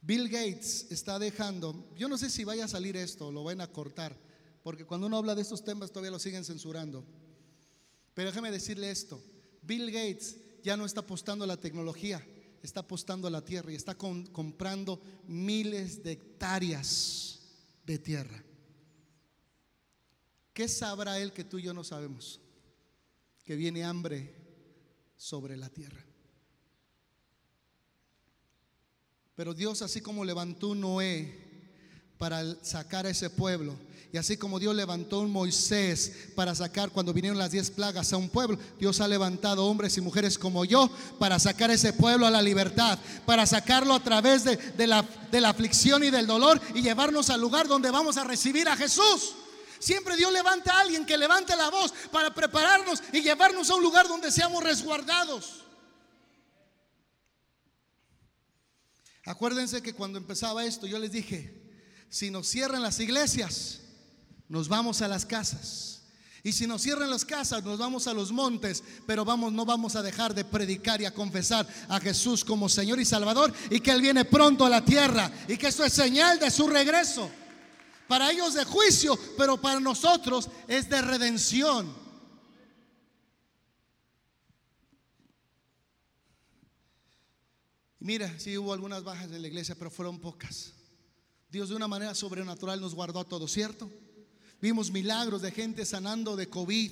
[0.00, 3.68] Bill Gates está dejando, yo no sé si vaya a salir esto, lo van a
[3.68, 4.18] cortar,
[4.64, 7.06] porque cuando uno habla de estos temas todavía lo siguen censurando.
[8.14, 9.20] Pero déjeme decirle esto,
[9.62, 12.24] Bill Gates ya no está apostando a la tecnología,
[12.62, 17.40] está apostando a la tierra y está comprando miles de hectáreas
[17.84, 18.42] de tierra.
[20.52, 22.40] ¿Qué sabrá él que tú y yo no sabemos?
[23.44, 24.34] que viene hambre
[25.16, 26.04] sobre la tierra.
[29.34, 31.43] Pero Dios, así como levantó Noé
[32.18, 33.76] para sacar a ese pueblo,
[34.14, 38.16] y así como Dios levantó un Moisés para sacar cuando vinieron las diez plagas a
[38.16, 40.88] un pueblo, Dios ha levantado hombres y mujeres como yo
[41.18, 42.96] para sacar a ese pueblo a la libertad,
[43.26, 45.02] para sacarlo a través de, de la,
[45.32, 48.76] de la aflicción y del dolor y llevarnos al lugar donde vamos a recibir a
[48.76, 49.34] Jesús.
[49.80, 53.82] Siempre Dios levanta a alguien que levante la voz para prepararnos y llevarnos a un
[53.82, 55.64] lugar donde seamos resguardados.
[59.24, 61.63] Acuérdense que cuando empezaba esto yo les dije,
[62.14, 63.80] si nos cierran las iglesias,
[64.48, 66.02] nos vamos a las casas.
[66.44, 69.96] Y si nos cierran las casas, nos vamos a los montes, pero vamos, no vamos
[69.96, 73.90] a dejar de predicar y a confesar a Jesús como Señor y Salvador y que
[73.90, 77.28] Él viene pronto a la tierra y que esto es señal de su regreso.
[78.06, 81.92] Para ellos de juicio, pero para nosotros es de redención.
[87.98, 90.74] Mira, sí hubo algunas bajas en la iglesia, pero fueron pocas.
[91.54, 93.88] Dios de una manera sobrenatural nos guardó a todos, ¿cierto?
[94.60, 96.90] Vimos milagros de gente sanando de COVID,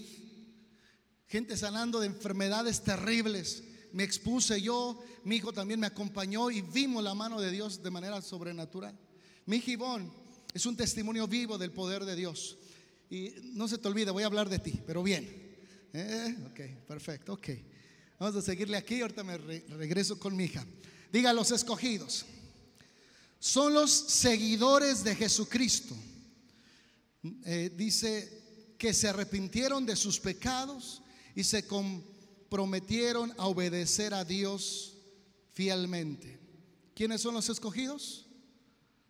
[1.27, 3.65] gente sanando de enfermedades terribles.
[3.93, 7.91] Me expuse yo, mi hijo también me acompañó y vimos la mano de Dios de
[7.91, 8.97] manera sobrenatural.
[9.47, 10.13] Mi Gibón
[10.55, 12.57] es un testimonio vivo del poder de Dios.
[13.11, 15.57] Y no se te olvide, voy a hablar de ti, pero bien.
[15.93, 17.49] Eh, ok, perfecto, ok.
[18.21, 20.65] Vamos a seguirle aquí, ahorita me regreso con mi hija.
[21.11, 22.27] Diga los escogidos.
[23.43, 25.97] Son los seguidores de Jesucristo
[27.45, 31.03] eh, dice que se arrepintieron de sus pecados
[31.35, 34.95] y se comprometieron a obedecer a Dios
[35.55, 36.39] fielmente.
[36.95, 38.29] ¿Quiénes son los escogidos?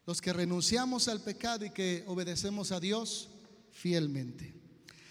[0.06, 3.28] Los que renunciamos al pecado y que obedecemos a Dios
[3.70, 4.54] fielmente.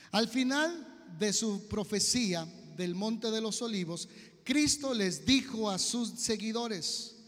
[0.10, 4.10] Al final de su profecía del Monte de los Olivos,
[4.44, 7.21] Cristo les dijo a sus seguidores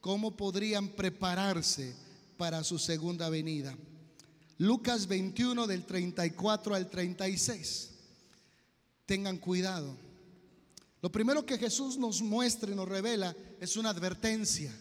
[0.00, 1.94] cómo podrían prepararse
[2.36, 3.76] para su segunda venida.
[4.58, 7.90] Lucas 21 del 34 al 36.
[9.06, 9.96] Tengan cuidado.
[11.00, 14.74] Lo primero que Jesús nos muestra y nos revela es una advertencia.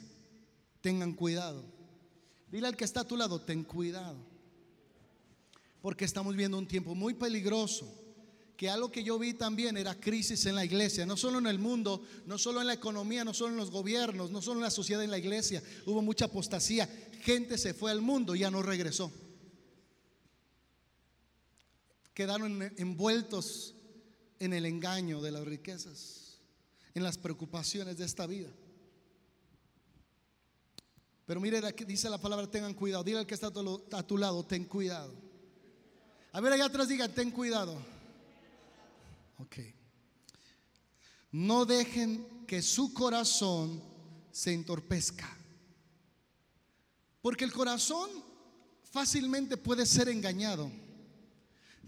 [0.82, 1.64] Tengan cuidado.
[2.52, 4.18] Dile al que está a tu lado, ten cuidado.
[5.82, 7.88] Porque estamos viendo un tiempo muy peligroso.
[8.58, 11.60] Que algo que yo vi también era crisis en la iglesia, no solo en el
[11.60, 14.72] mundo, no solo en la economía, no solo en los gobiernos, no solo en la
[14.72, 15.64] sociedad, en la iglesia.
[15.86, 16.90] Hubo mucha apostasía.
[17.22, 19.12] Gente se fue al mundo y ya no regresó
[22.18, 23.76] quedaron envueltos
[24.40, 26.40] en el engaño de las riquezas,
[26.96, 28.50] en las preocupaciones de esta vida.
[31.28, 33.04] Pero mire, dice la palabra, tengan cuidado.
[33.04, 33.52] Dile al que está
[33.92, 35.14] a tu lado, ten cuidado.
[36.32, 37.78] A ver, allá atrás diga, ten cuidado.
[39.38, 39.58] Ok.
[41.32, 43.82] No dejen que su corazón
[44.32, 45.28] se entorpezca.
[47.22, 48.10] Porque el corazón
[48.92, 50.72] fácilmente puede ser engañado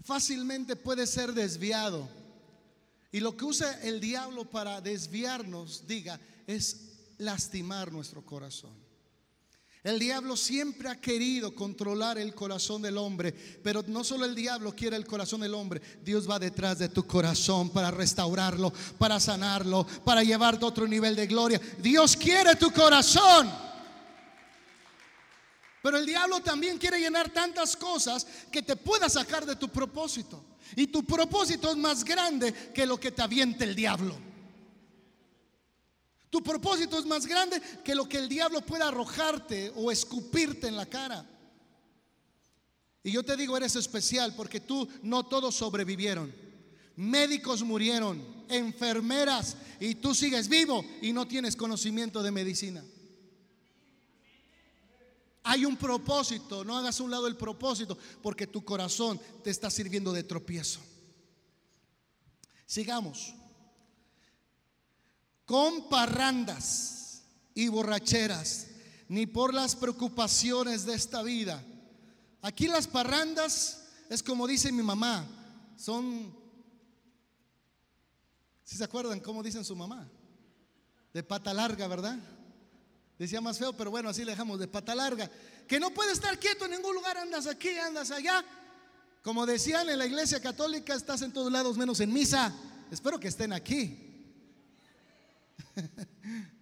[0.02, 2.08] fácilmente puede ser desviado.
[3.12, 8.72] Y lo que usa el diablo para desviarnos, diga, es lastimar nuestro corazón.
[9.82, 14.76] El diablo siempre ha querido controlar el corazón del hombre, pero no solo el diablo
[14.76, 19.86] quiere el corazón del hombre, Dios va detrás de tu corazón para restaurarlo, para sanarlo,
[20.04, 21.58] para llevarte a otro nivel de gloria.
[21.78, 23.50] Dios quiere tu corazón.
[25.82, 30.44] Pero el diablo también quiere llenar tantas cosas que te pueda sacar de tu propósito.
[30.76, 34.29] Y tu propósito es más grande que lo que te aviente el diablo.
[36.30, 40.76] Tu propósito es más grande que lo que el diablo pueda arrojarte o escupirte en
[40.76, 41.28] la cara.
[43.02, 46.32] Y yo te digo, eres especial porque tú no todos sobrevivieron.
[46.94, 52.84] Médicos murieron, enfermeras, y tú sigues vivo y no tienes conocimiento de medicina.
[55.42, 59.70] Hay un propósito, no hagas a un lado el propósito, porque tu corazón te está
[59.70, 60.80] sirviendo de tropiezo.
[62.66, 63.34] Sigamos.
[65.50, 67.24] Con parrandas
[67.54, 68.68] y borracheras,
[69.08, 71.60] ni por las preocupaciones de esta vida.
[72.40, 75.26] Aquí las parrandas es como dice mi mamá,
[75.76, 76.32] son,
[78.62, 80.08] si se acuerdan cómo dicen su mamá,
[81.12, 82.16] de pata larga, ¿verdad?
[83.18, 85.28] Decía más feo, pero bueno, así le dejamos de pata larga.
[85.66, 88.44] Que no puede estar quieto en ningún lugar, andas aquí, andas allá.
[89.24, 92.54] Como decían en la iglesia católica, estás en todos lados menos en misa.
[92.92, 94.09] Espero que estén aquí.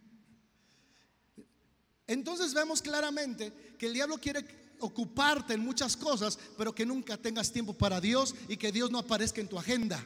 [2.06, 4.44] Entonces vemos claramente que el diablo quiere
[4.80, 8.98] ocuparte en muchas cosas, pero que nunca tengas tiempo para Dios y que Dios no
[8.98, 10.04] aparezca en tu agenda.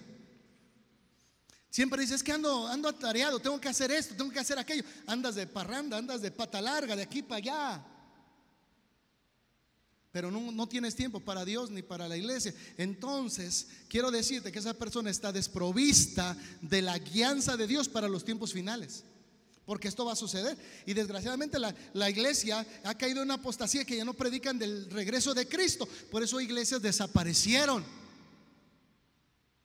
[1.71, 4.85] Siempre dices que ando, ando atareado, tengo que hacer esto, tengo que hacer aquello.
[5.07, 7.87] Andas de parranda, andas de pata larga, de aquí para allá.
[10.13, 12.55] Pero no, tienes tiempo para Dios ni para la iglesia.
[12.77, 18.23] Entonces, quiero decirte que esa persona está desprovista de la guianza de Dios para los
[18.23, 19.05] tiempos finales.
[19.65, 20.59] Porque esto va a suceder.
[20.85, 24.91] Y desgraciadamente la, la, iglesia ha caído en una apostasía que ya no predican del
[24.91, 25.89] regreso de Cristo.
[26.11, 27.83] Por eso iglesias desaparecieron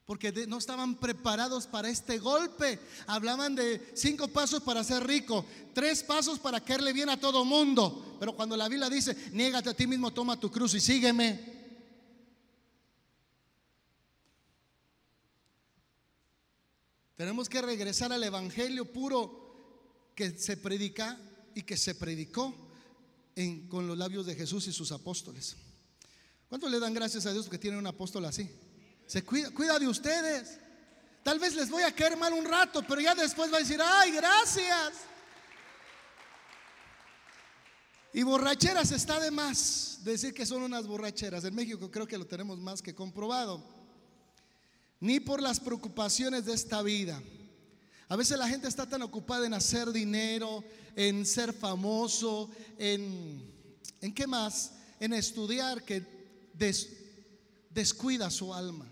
[0.07, 2.79] porque no estaban preparados para este golpe.
[3.07, 8.15] Hablaban de cinco pasos para ser rico, tres pasos para caerle bien a todo mundo.
[8.17, 11.57] Pero cuando la Biblia dice, niégate a ti mismo, toma tu cruz y sígueme.
[17.17, 21.19] Tenemos que regresar al Evangelio puro que se predica
[21.53, 22.55] y que se predicó
[23.67, 25.57] con los labios de Jesús y sus apóstoles.
[26.47, 28.49] ¿Cuántos le dan gracias a Dios que tiene un apóstol así?
[29.07, 30.59] Se cuida, cuida de ustedes.
[31.23, 33.81] Tal vez les voy a caer mal un rato, pero ya después va a decir,
[33.81, 34.93] ay, gracias.
[38.13, 41.43] Y borracheras está de más decir que son unas borracheras.
[41.43, 43.63] En México creo que lo tenemos más que comprobado.
[44.99, 47.21] Ni por las preocupaciones de esta vida.
[48.09, 50.63] A veces la gente está tan ocupada en hacer dinero,
[50.95, 53.53] en ser famoso, en,
[54.01, 54.71] ¿en qué más?
[54.99, 56.03] En estudiar que
[57.69, 58.89] descuida su alma.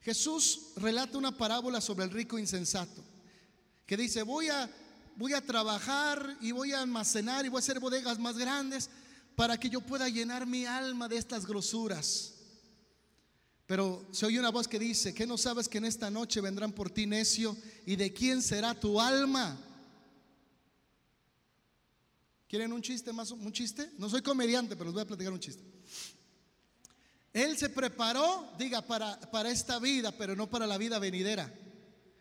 [0.00, 3.04] Jesús relata una parábola sobre el rico insensato,
[3.86, 4.70] que dice, voy a,
[5.16, 8.88] voy a trabajar y voy a almacenar y voy a hacer bodegas más grandes
[9.36, 12.34] para que yo pueda llenar mi alma de estas grosuras.
[13.66, 16.72] Pero se oye una voz que dice, ¿qué no sabes que en esta noche vendrán
[16.72, 17.56] por ti necio?
[17.86, 19.56] ¿Y de quién será tu alma?
[22.48, 23.30] ¿Quieren un chiste más?
[23.30, 23.92] ¿Un chiste?
[23.96, 25.62] No soy comediante, pero les voy a platicar un chiste.
[27.32, 31.52] Él se preparó, diga, para, para esta vida, pero no para la vida venidera.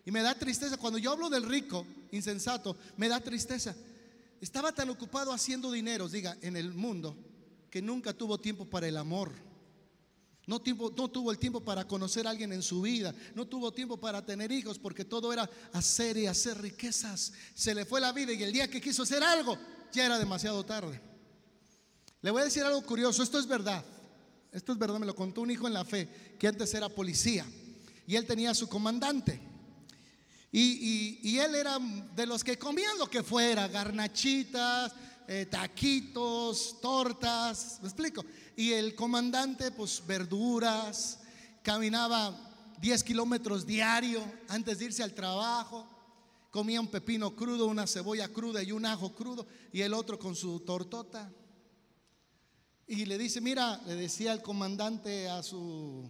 [0.05, 0.77] Y me da tristeza.
[0.77, 3.75] Cuando yo hablo del rico, insensato, me da tristeza.
[4.41, 7.17] Estaba tan ocupado haciendo dinero, diga, en el mundo,
[7.69, 9.31] que nunca tuvo tiempo para el amor.
[10.45, 13.13] No, tiempo, no tuvo el tiempo para conocer a alguien en su vida.
[13.35, 17.33] No tuvo tiempo para tener hijos porque todo era hacer y hacer riquezas.
[17.53, 19.57] Se le fue la vida y el día que quiso hacer algo
[19.91, 20.99] ya era demasiado tarde.
[22.21, 23.21] Le voy a decir algo curioso.
[23.21, 23.83] Esto es verdad.
[24.51, 27.45] Esto es verdad, me lo contó un hijo en la fe, que antes era policía.
[28.07, 29.39] Y él tenía su comandante.
[30.51, 31.77] Y, él era
[32.15, 34.93] de los que comían lo que fuera, garnachitas,
[35.27, 38.25] eh, taquitos, tortas, me explico.
[38.55, 41.19] Y el comandante, pues verduras,
[41.61, 42.35] caminaba
[42.81, 45.87] 10 kilómetros diario antes de irse al trabajo.
[46.49, 49.45] Comía un pepino crudo, una cebolla cruda y un ajo crudo.
[49.71, 51.31] Y el otro con su tortota.
[52.91, 56.09] Y le dice, mira, le decía el comandante a su,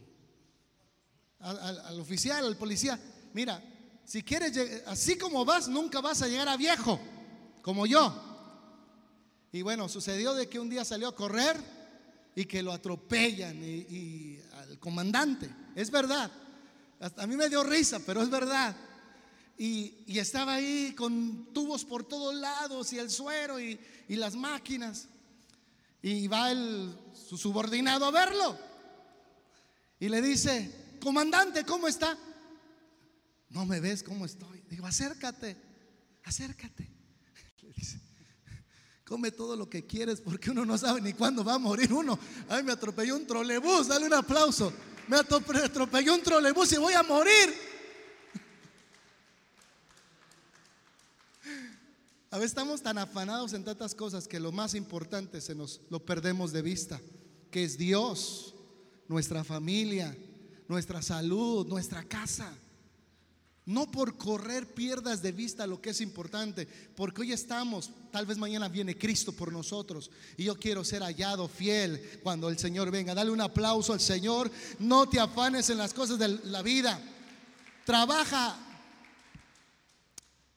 [1.40, 2.98] al, oficial, al policía,
[3.34, 3.62] mira,
[4.06, 4.58] si quieres,
[4.88, 6.98] así como vas, nunca vas a llegar a viejo,
[7.62, 8.14] como yo.
[9.52, 11.58] Y bueno, sucedió de que un día salió a correr
[12.34, 15.54] y que lo atropellan y, al comandante.
[15.76, 16.32] Es verdad.
[17.18, 18.74] a mí me dio risa, pero es verdad.
[19.58, 23.78] Y, estaba ahí con tubos por todos lados y el suero y,
[24.08, 25.10] y las máquinas.
[26.02, 28.58] Y va el, su subordinado a verlo.
[30.00, 32.18] Y le dice, comandante, ¿cómo está?
[33.50, 34.64] No me ves cómo estoy.
[34.70, 35.58] Digo, acércate,
[36.24, 36.90] acércate.
[37.64, 38.00] Le dice,
[39.04, 42.18] come todo lo que quieres porque uno no sabe ni cuándo va a morir uno.
[42.48, 44.72] Ay, me atropelló un trolebús, dale un aplauso.
[45.08, 47.69] Me atropelló un trolebús y voy a morir.
[52.32, 56.06] A veces estamos tan afanados en tantas cosas que lo más importante se nos lo
[56.06, 57.02] perdemos de vista,
[57.50, 58.54] que es Dios,
[59.08, 60.16] nuestra familia,
[60.68, 62.54] nuestra salud, nuestra casa.
[63.66, 68.38] No por correr pierdas de vista lo que es importante, porque hoy estamos, tal vez
[68.38, 73.14] mañana viene Cristo por nosotros y yo quiero ser hallado fiel cuando el Señor venga.
[73.14, 77.00] Dale un aplauso al Señor, no te afanes en las cosas de la vida.
[77.86, 78.58] Trabaja,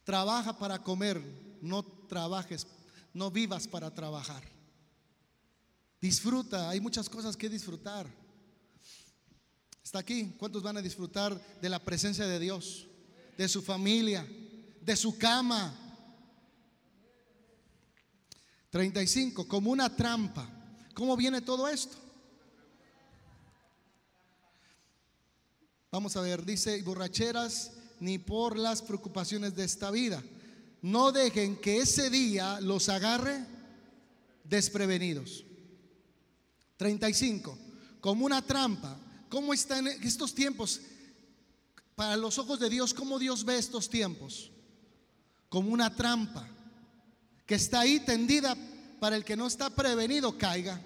[0.04, 1.22] trabaja para comer,
[1.62, 2.66] no trabajes,
[3.14, 4.42] no vivas para trabajar.
[6.00, 8.06] Disfruta, hay muchas cosas que disfrutar.
[9.82, 12.88] Está aquí, ¿cuántos van a disfrutar de la presencia de Dios,
[13.38, 14.26] de su familia,
[14.80, 15.78] de su cama?
[18.70, 20.48] 35, como una trampa.
[20.94, 21.96] ¿Cómo viene todo esto?
[25.92, 30.22] Vamos a ver, dice, borracheras ni por las preocupaciones de esta vida
[30.82, 33.46] no dejen que ese día los agarre
[34.44, 35.44] desprevenidos.
[36.76, 37.56] 35.
[38.00, 38.98] Como una trampa.
[39.28, 40.80] ¿Cómo están estos tiempos?
[41.94, 44.50] Para los ojos de Dios, ¿cómo Dios ve estos tiempos?
[45.48, 46.48] Como una trampa
[47.46, 48.56] que está ahí tendida
[48.98, 50.80] para el que no está prevenido caiga.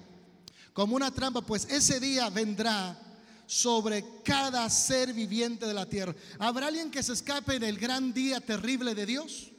[0.74, 3.00] Como una trampa, pues ese día vendrá
[3.46, 6.14] sobre cada ser viviente de la tierra.
[6.38, 9.52] ¿Habrá alguien que se escape en el gran día terrible de Dios?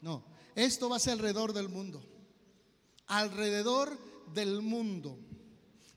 [0.00, 0.24] No,
[0.54, 2.02] esto va a ser alrededor del mundo.
[3.06, 3.98] Alrededor
[4.34, 5.18] del mundo.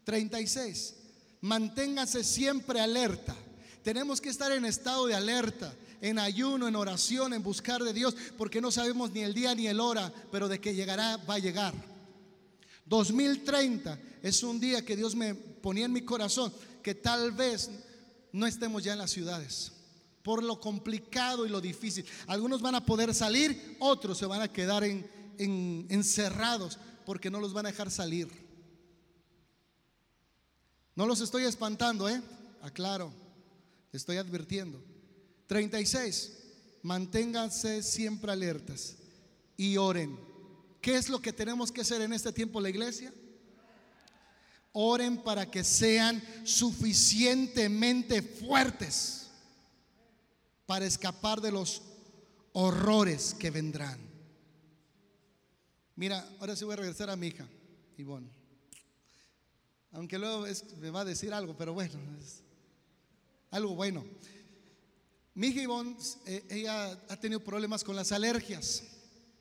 [0.04, 0.96] 36.
[1.42, 3.36] Manténgase siempre alerta.
[3.84, 8.16] Tenemos que estar en estado de alerta, en ayuno, en oración, en buscar de Dios,
[8.38, 11.40] porque no sabemos ni el día ni el hora, pero de que llegará, va a
[11.40, 11.74] llegar.
[12.86, 17.70] 2030 es un día que Dios me ponía en mi corazón que tal vez
[18.32, 19.72] no estemos ya en las ciudades
[20.24, 22.06] por lo complicado y lo difícil.
[22.28, 25.10] Algunos van a poder salir, otros se van a quedar en,
[25.90, 28.30] encerrados porque no los van a dejar salir.
[30.96, 32.22] No los estoy espantando, ¿eh?
[32.62, 33.12] Aclaro,
[33.92, 34.84] estoy advirtiendo.
[35.48, 36.38] 36.
[36.84, 38.98] Manténganse siempre alertas
[39.58, 40.20] y oren.
[40.82, 43.14] ¿Qué es lo que tenemos que hacer en este tiempo la iglesia?
[44.74, 49.21] Oren para que sean suficientemente fuertes
[50.72, 51.82] para escapar de los
[52.54, 54.00] horrores que vendrán.
[55.98, 57.46] Mira, ahora sí voy a regresar a mi hija,
[57.98, 58.30] Ivonne.
[59.92, 60.46] Aunque luego
[60.80, 62.00] me va a decir algo, pero bueno,
[63.50, 64.06] algo bueno.
[65.34, 68.82] Mi hija Ivonne, eh, ella ha tenido problemas con las alergias.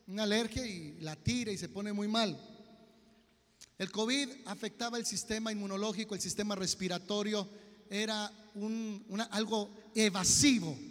[0.09, 2.37] Una alergia y la tira y se pone muy mal.
[3.79, 7.49] El COVID afectaba el sistema inmunológico, el sistema respiratorio,
[7.89, 10.90] era un, algo evasivo.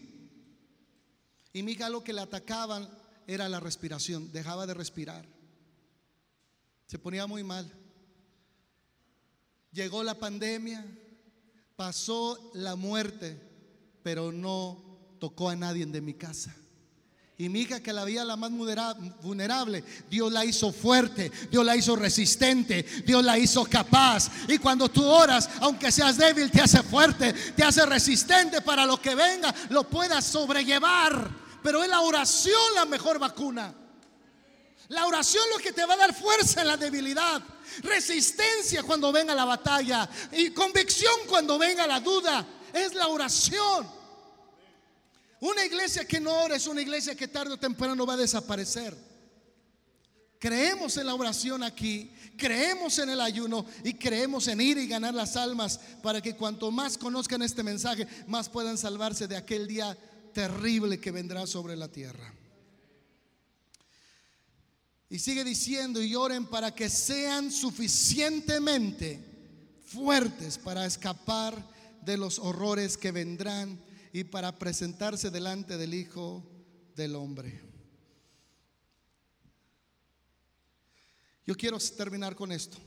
[1.53, 2.89] Y mi hija lo que le atacaban
[3.27, 5.25] era la respiración, dejaba de respirar.
[6.87, 7.71] Se ponía muy mal.
[9.71, 10.85] Llegó la pandemia,
[11.75, 13.39] pasó la muerte,
[14.01, 16.55] pero no tocó a nadie de mi casa.
[17.39, 21.73] Y mi hija que la veía la más vulnerable, Dios la hizo fuerte, Dios la
[21.73, 24.29] hizo resistente, Dios la hizo capaz.
[24.49, 29.01] Y cuando tú oras, aunque seas débil, te hace fuerte, te hace resistente para lo
[29.01, 31.31] que venga, lo puedas sobrellevar.
[31.63, 33.73] Pero es la oración la mejor vacuna.
[34.89, 37.41] La oración lo que te va a dar fuerza en la debilidad,
[37.83, 42.45] resistencia cuando venga la batalla y convicción cuando venga la duda.
[42.73, 43.98] Es la oración.
[45.41, 48.95] Una iglesia que no ora es una iglesia que tarde o temprano va a desaparecer.
[50.37, 55.13] Creemos en la oración aquí, creemos en el ayuno y creemos en ir y ganar
[55.13, 59.97] las almas para que cuanto más conozcan este mensaje, más puedan salvarse de aquel día
[60.33, 62.33] terrible que vendrá sobre la tierra.
[65.09, 69.19] Y sigue diciendo, y oren para que sean suficientemente
[69.85, 71.65] fuertes para escapar
[72.01, 73.79] de los horrores que vendrán
[74.11, 76.43] y para presentarse delante del Hijo
[76.95, 77.61] del Hombre.
[81.45, 82.77] Yo quiero terminar con esto.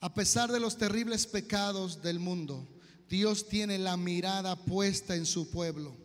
[0.00, 2.66] A pesar de los terribles pecados del mundo,
[3.08, 5.96] Dios tiene la mirada puesta en su pueblo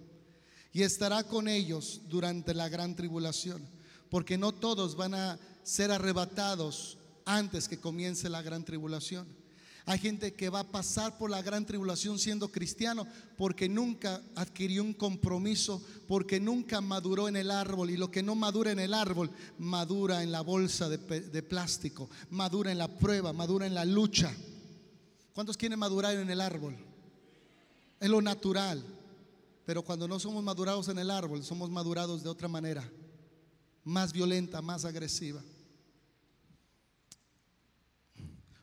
[0.73, 3.65] y estará con ellos durante la gran tribulación,
[4.09, 9.27] porque no todos van a ser arrebatados antes que comience la gran tribulación.
[9.87, 13.05] Hay gente que va a pasar por la gran tribulación siendo cristiano
[13.37, 17.91] porque nunca adquirió un compromiso, porque nunca maduró en el árbol.
[17.91, 19.29] Y lo que no madura en el árbol,
[19.59, 24.33] madura en la bolsa de, plástico, madura en la prueba, madura en la lucha.
[25.33, 26.75] ¿Cuántos quieren madurar en el árbol?
[27.99, 28.83] Es lo natural.
[29.67, 32.87] Pero cuando no somos madurados en el árbol, somos madurados de otra manera,
[33.83, 35.43] más violenta, más agresiva.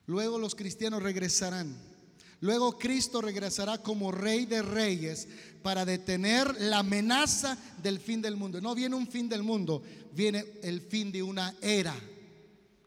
[0.07, 1.77] Luego los cristianos regresarán.
[2.41, 5.29] Luego Cristo regresará como rey de reyes
[5.63, 8.61] para detener la amenaza del fin del mundo.
[8.61, 9.81] No viene un fin del mundo,
[10.13, 11.95] viene el fin de una era.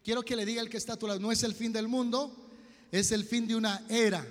[0.04, 1.88] Quiero que le diga el que está a tu lado, no es el fin del
[1.88, 2.50] mundo,
[2.92, 4.28] es el fin de una era,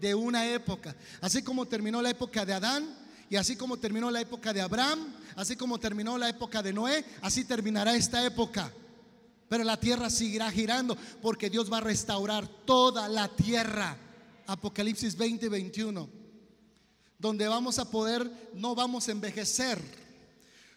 [0.00, 0.96] de una época.
[1.20, 2.96] Así como terminó la época de Adán
[3.28, 7.04] y así como terminó la época de Abraham, así como terminó la época de Noé,
[7.20, 8.72] así terminará esta época.
[9.52, 13.98] Pero la tierra seguirá girando porque Dios va a restaurar toda la tierra.
[14.46, 16.08] Apocalipsis 20, 21.
[17.18, 19.78] Donde vamos a poder, no vamos a envejecer.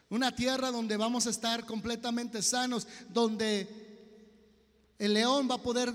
[0.09, 3.65] Una tierra donde vamos a estar completamente sanos, donde
[4.99, 5.93] el león va a poder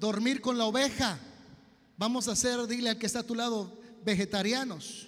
[0.00, 1.18] dormir con la oveja.
[1.98, 5.06] Vamos a ser, dile al que está a tu lado, vegetarianos.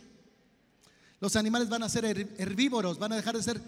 [1.21, 3.63] Los animales van a ser herbívoros, van a dejar de ser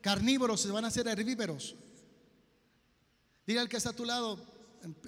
[0.00, 1.76] carnívoros, se van a ser herbívoros.
[3.50, 4.38] Dile al que está a tu lado,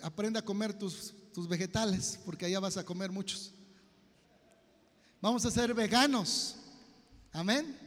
[0.03, 3.55] aprende a comer tus, tus vegetales, porque allá vas a comer muchos.
[5.21, 6.57] Vamos a ser veganos.
[7.31, 7.79] Amén.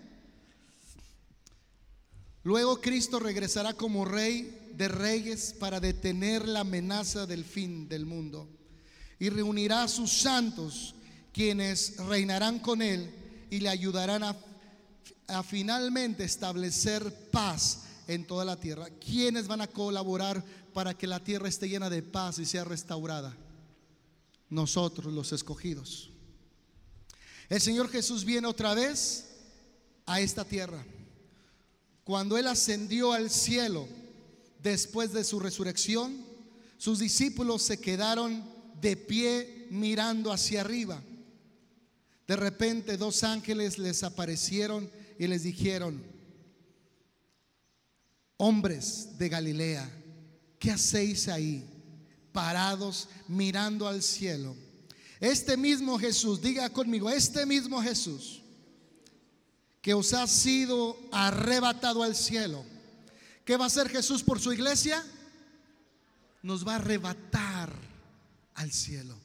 [2.43, 8.47] Luego Cristo regresará como rey de reyes para detener la amenaza del fin del mundo
[9.19, 10.95] y reunirá a sus santos
[11.33, 13.13] quienes reinarán con él
[13.49, 14.37] y le ayudarán a,
[15.27, 18.87] a finalmente establecer paz en toda la tierra.
[18.89, 20.43] ¿Quiénes van a colaborar
[20.73, 23.35] para que la tierra esté llena de paz y sea restaurada?
[24.49, 26.09] Nosotros, los escogidos.
[27.49, 29.25] El Señor Jesús viene otra vez
[30.05, 30.83] a esta tierra.
[32.03, 33.87] Cuando Él ascendió al cielo
[34.61, 36.25] después de su resurrección,
[36.77, 38.43] sus discípulos se quedaron
[38.81, 41.01] de pie mirando hacia arriba.
[42.27, 46.03] De repente dos ángeles les aparecieron y les dijeron,
[48.37, 49.89] hombres de Galilea,
[50.59, 51.63] ¿qué hacéis ahí
[52.31, 54.55] parados mirando al cielo?
[55.19, 58.41] Este mismo Jesús, diga conmigo, este mismo Jesús
[59.85, 62.65] que os ha sido arrebatado al cielo,
[63.45, 65.05] ¿qué va a hacer Jesús por su iglesia?
[66.41, 67.71] Nos va a arrebatar
[68.55, 69.15] al cielo.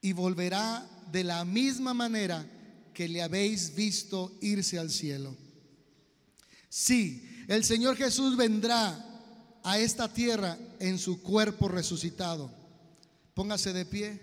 [0.00, 2.44] Y volverá de la misma manera
[2.98, 5.36] que le habéis visto irse al cielo.
[6.68, 12.50] Sí, el Señor Jesús vendrá a esta tierra en su cuerpo resucitado.
[13.34, 14.20] Póngase de pie.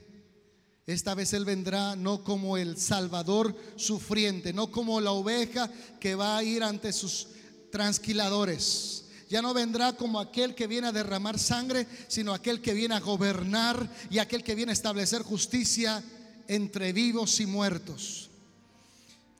[0.86, 5.72] Esta vez Él vendrá no como el Salvador sufriente, no como la oveja
[6.02, 7.30] que va a ir ante sus
[7.72, 9.06] transquiladores.
[9.30, 13.00] Ya no vendrá como aquel que viene a derramar sangre, sino aquel que viene a
[13.00, 16.04] gobernar y aquel que viene a establecer justicia
[16.50, 18.32] entre vivos y muertos.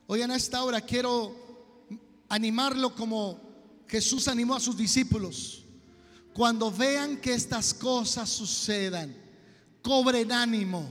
[0.08, 1.34] Hoy en esta hora quiero
[2.28, 3.40] animarlo como
[3.88, 5.64] Jesús animó a sus discípulos.
[6.32, 9.16] Cuando vean que estas cosas sucedan,
[9.82, 10.88] cobren ánimo,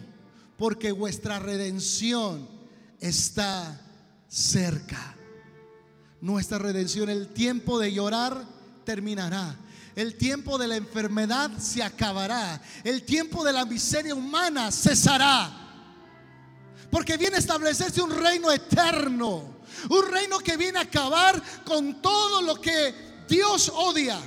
[0.58, 2.46] porque vuestra redención
[3.00, 3.82] está
[4.28, 5.16] cerca.
[6.20, 8.46] Nuestra redención, el tiempo de llorar
[8.84, 9.56] terminará.
[9.96, 12.62] El tiempo de la enfermedad se acabará.
[12.84, 15.65] El tiempo de la miseria humana cesará.
[16.90, 19.56] Porque viene a establecerse un reino eterno.
[19.90, 22.94] Un reino que viene a acabar con todo lo que
[23.28, 24.20] Dios odia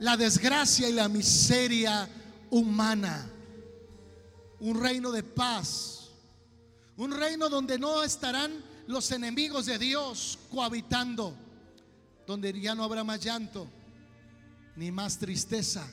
[0.00, 2.08] la desgracia y la miseria
[2.50, 3.28] humana.
[4.60, 6.10] Un reino de paz.
[6.96, 11.34] Un reino donde no estarán los enemigos de Dios cohabitando.
[12.26, 13.66] Donde ya no habrá más llanto,
[14.76, 15.88] ni más tristeza,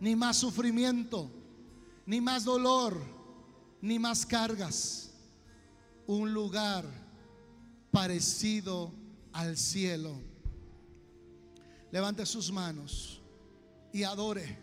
[0.00, 1.30] ni más sufrimiento,
[2.06, 3.13] ni más dolor,
[3.84, 5.10] ni más cargas.
[6.06, 6.86] Un lugar
[7.90, 8.92] parecido
[9.32, 10.20] al cielo
[11.92, 13.20] levante sus manos
[13.92, 14.58] y adore.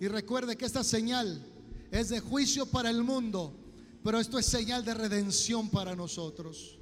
[0.00, 1.42] Y recuerde que esta señal
[1.90, 3.52] es de juicio para el mundo,
[4.04, 6.77] pero esto es señal de redención para nosotros.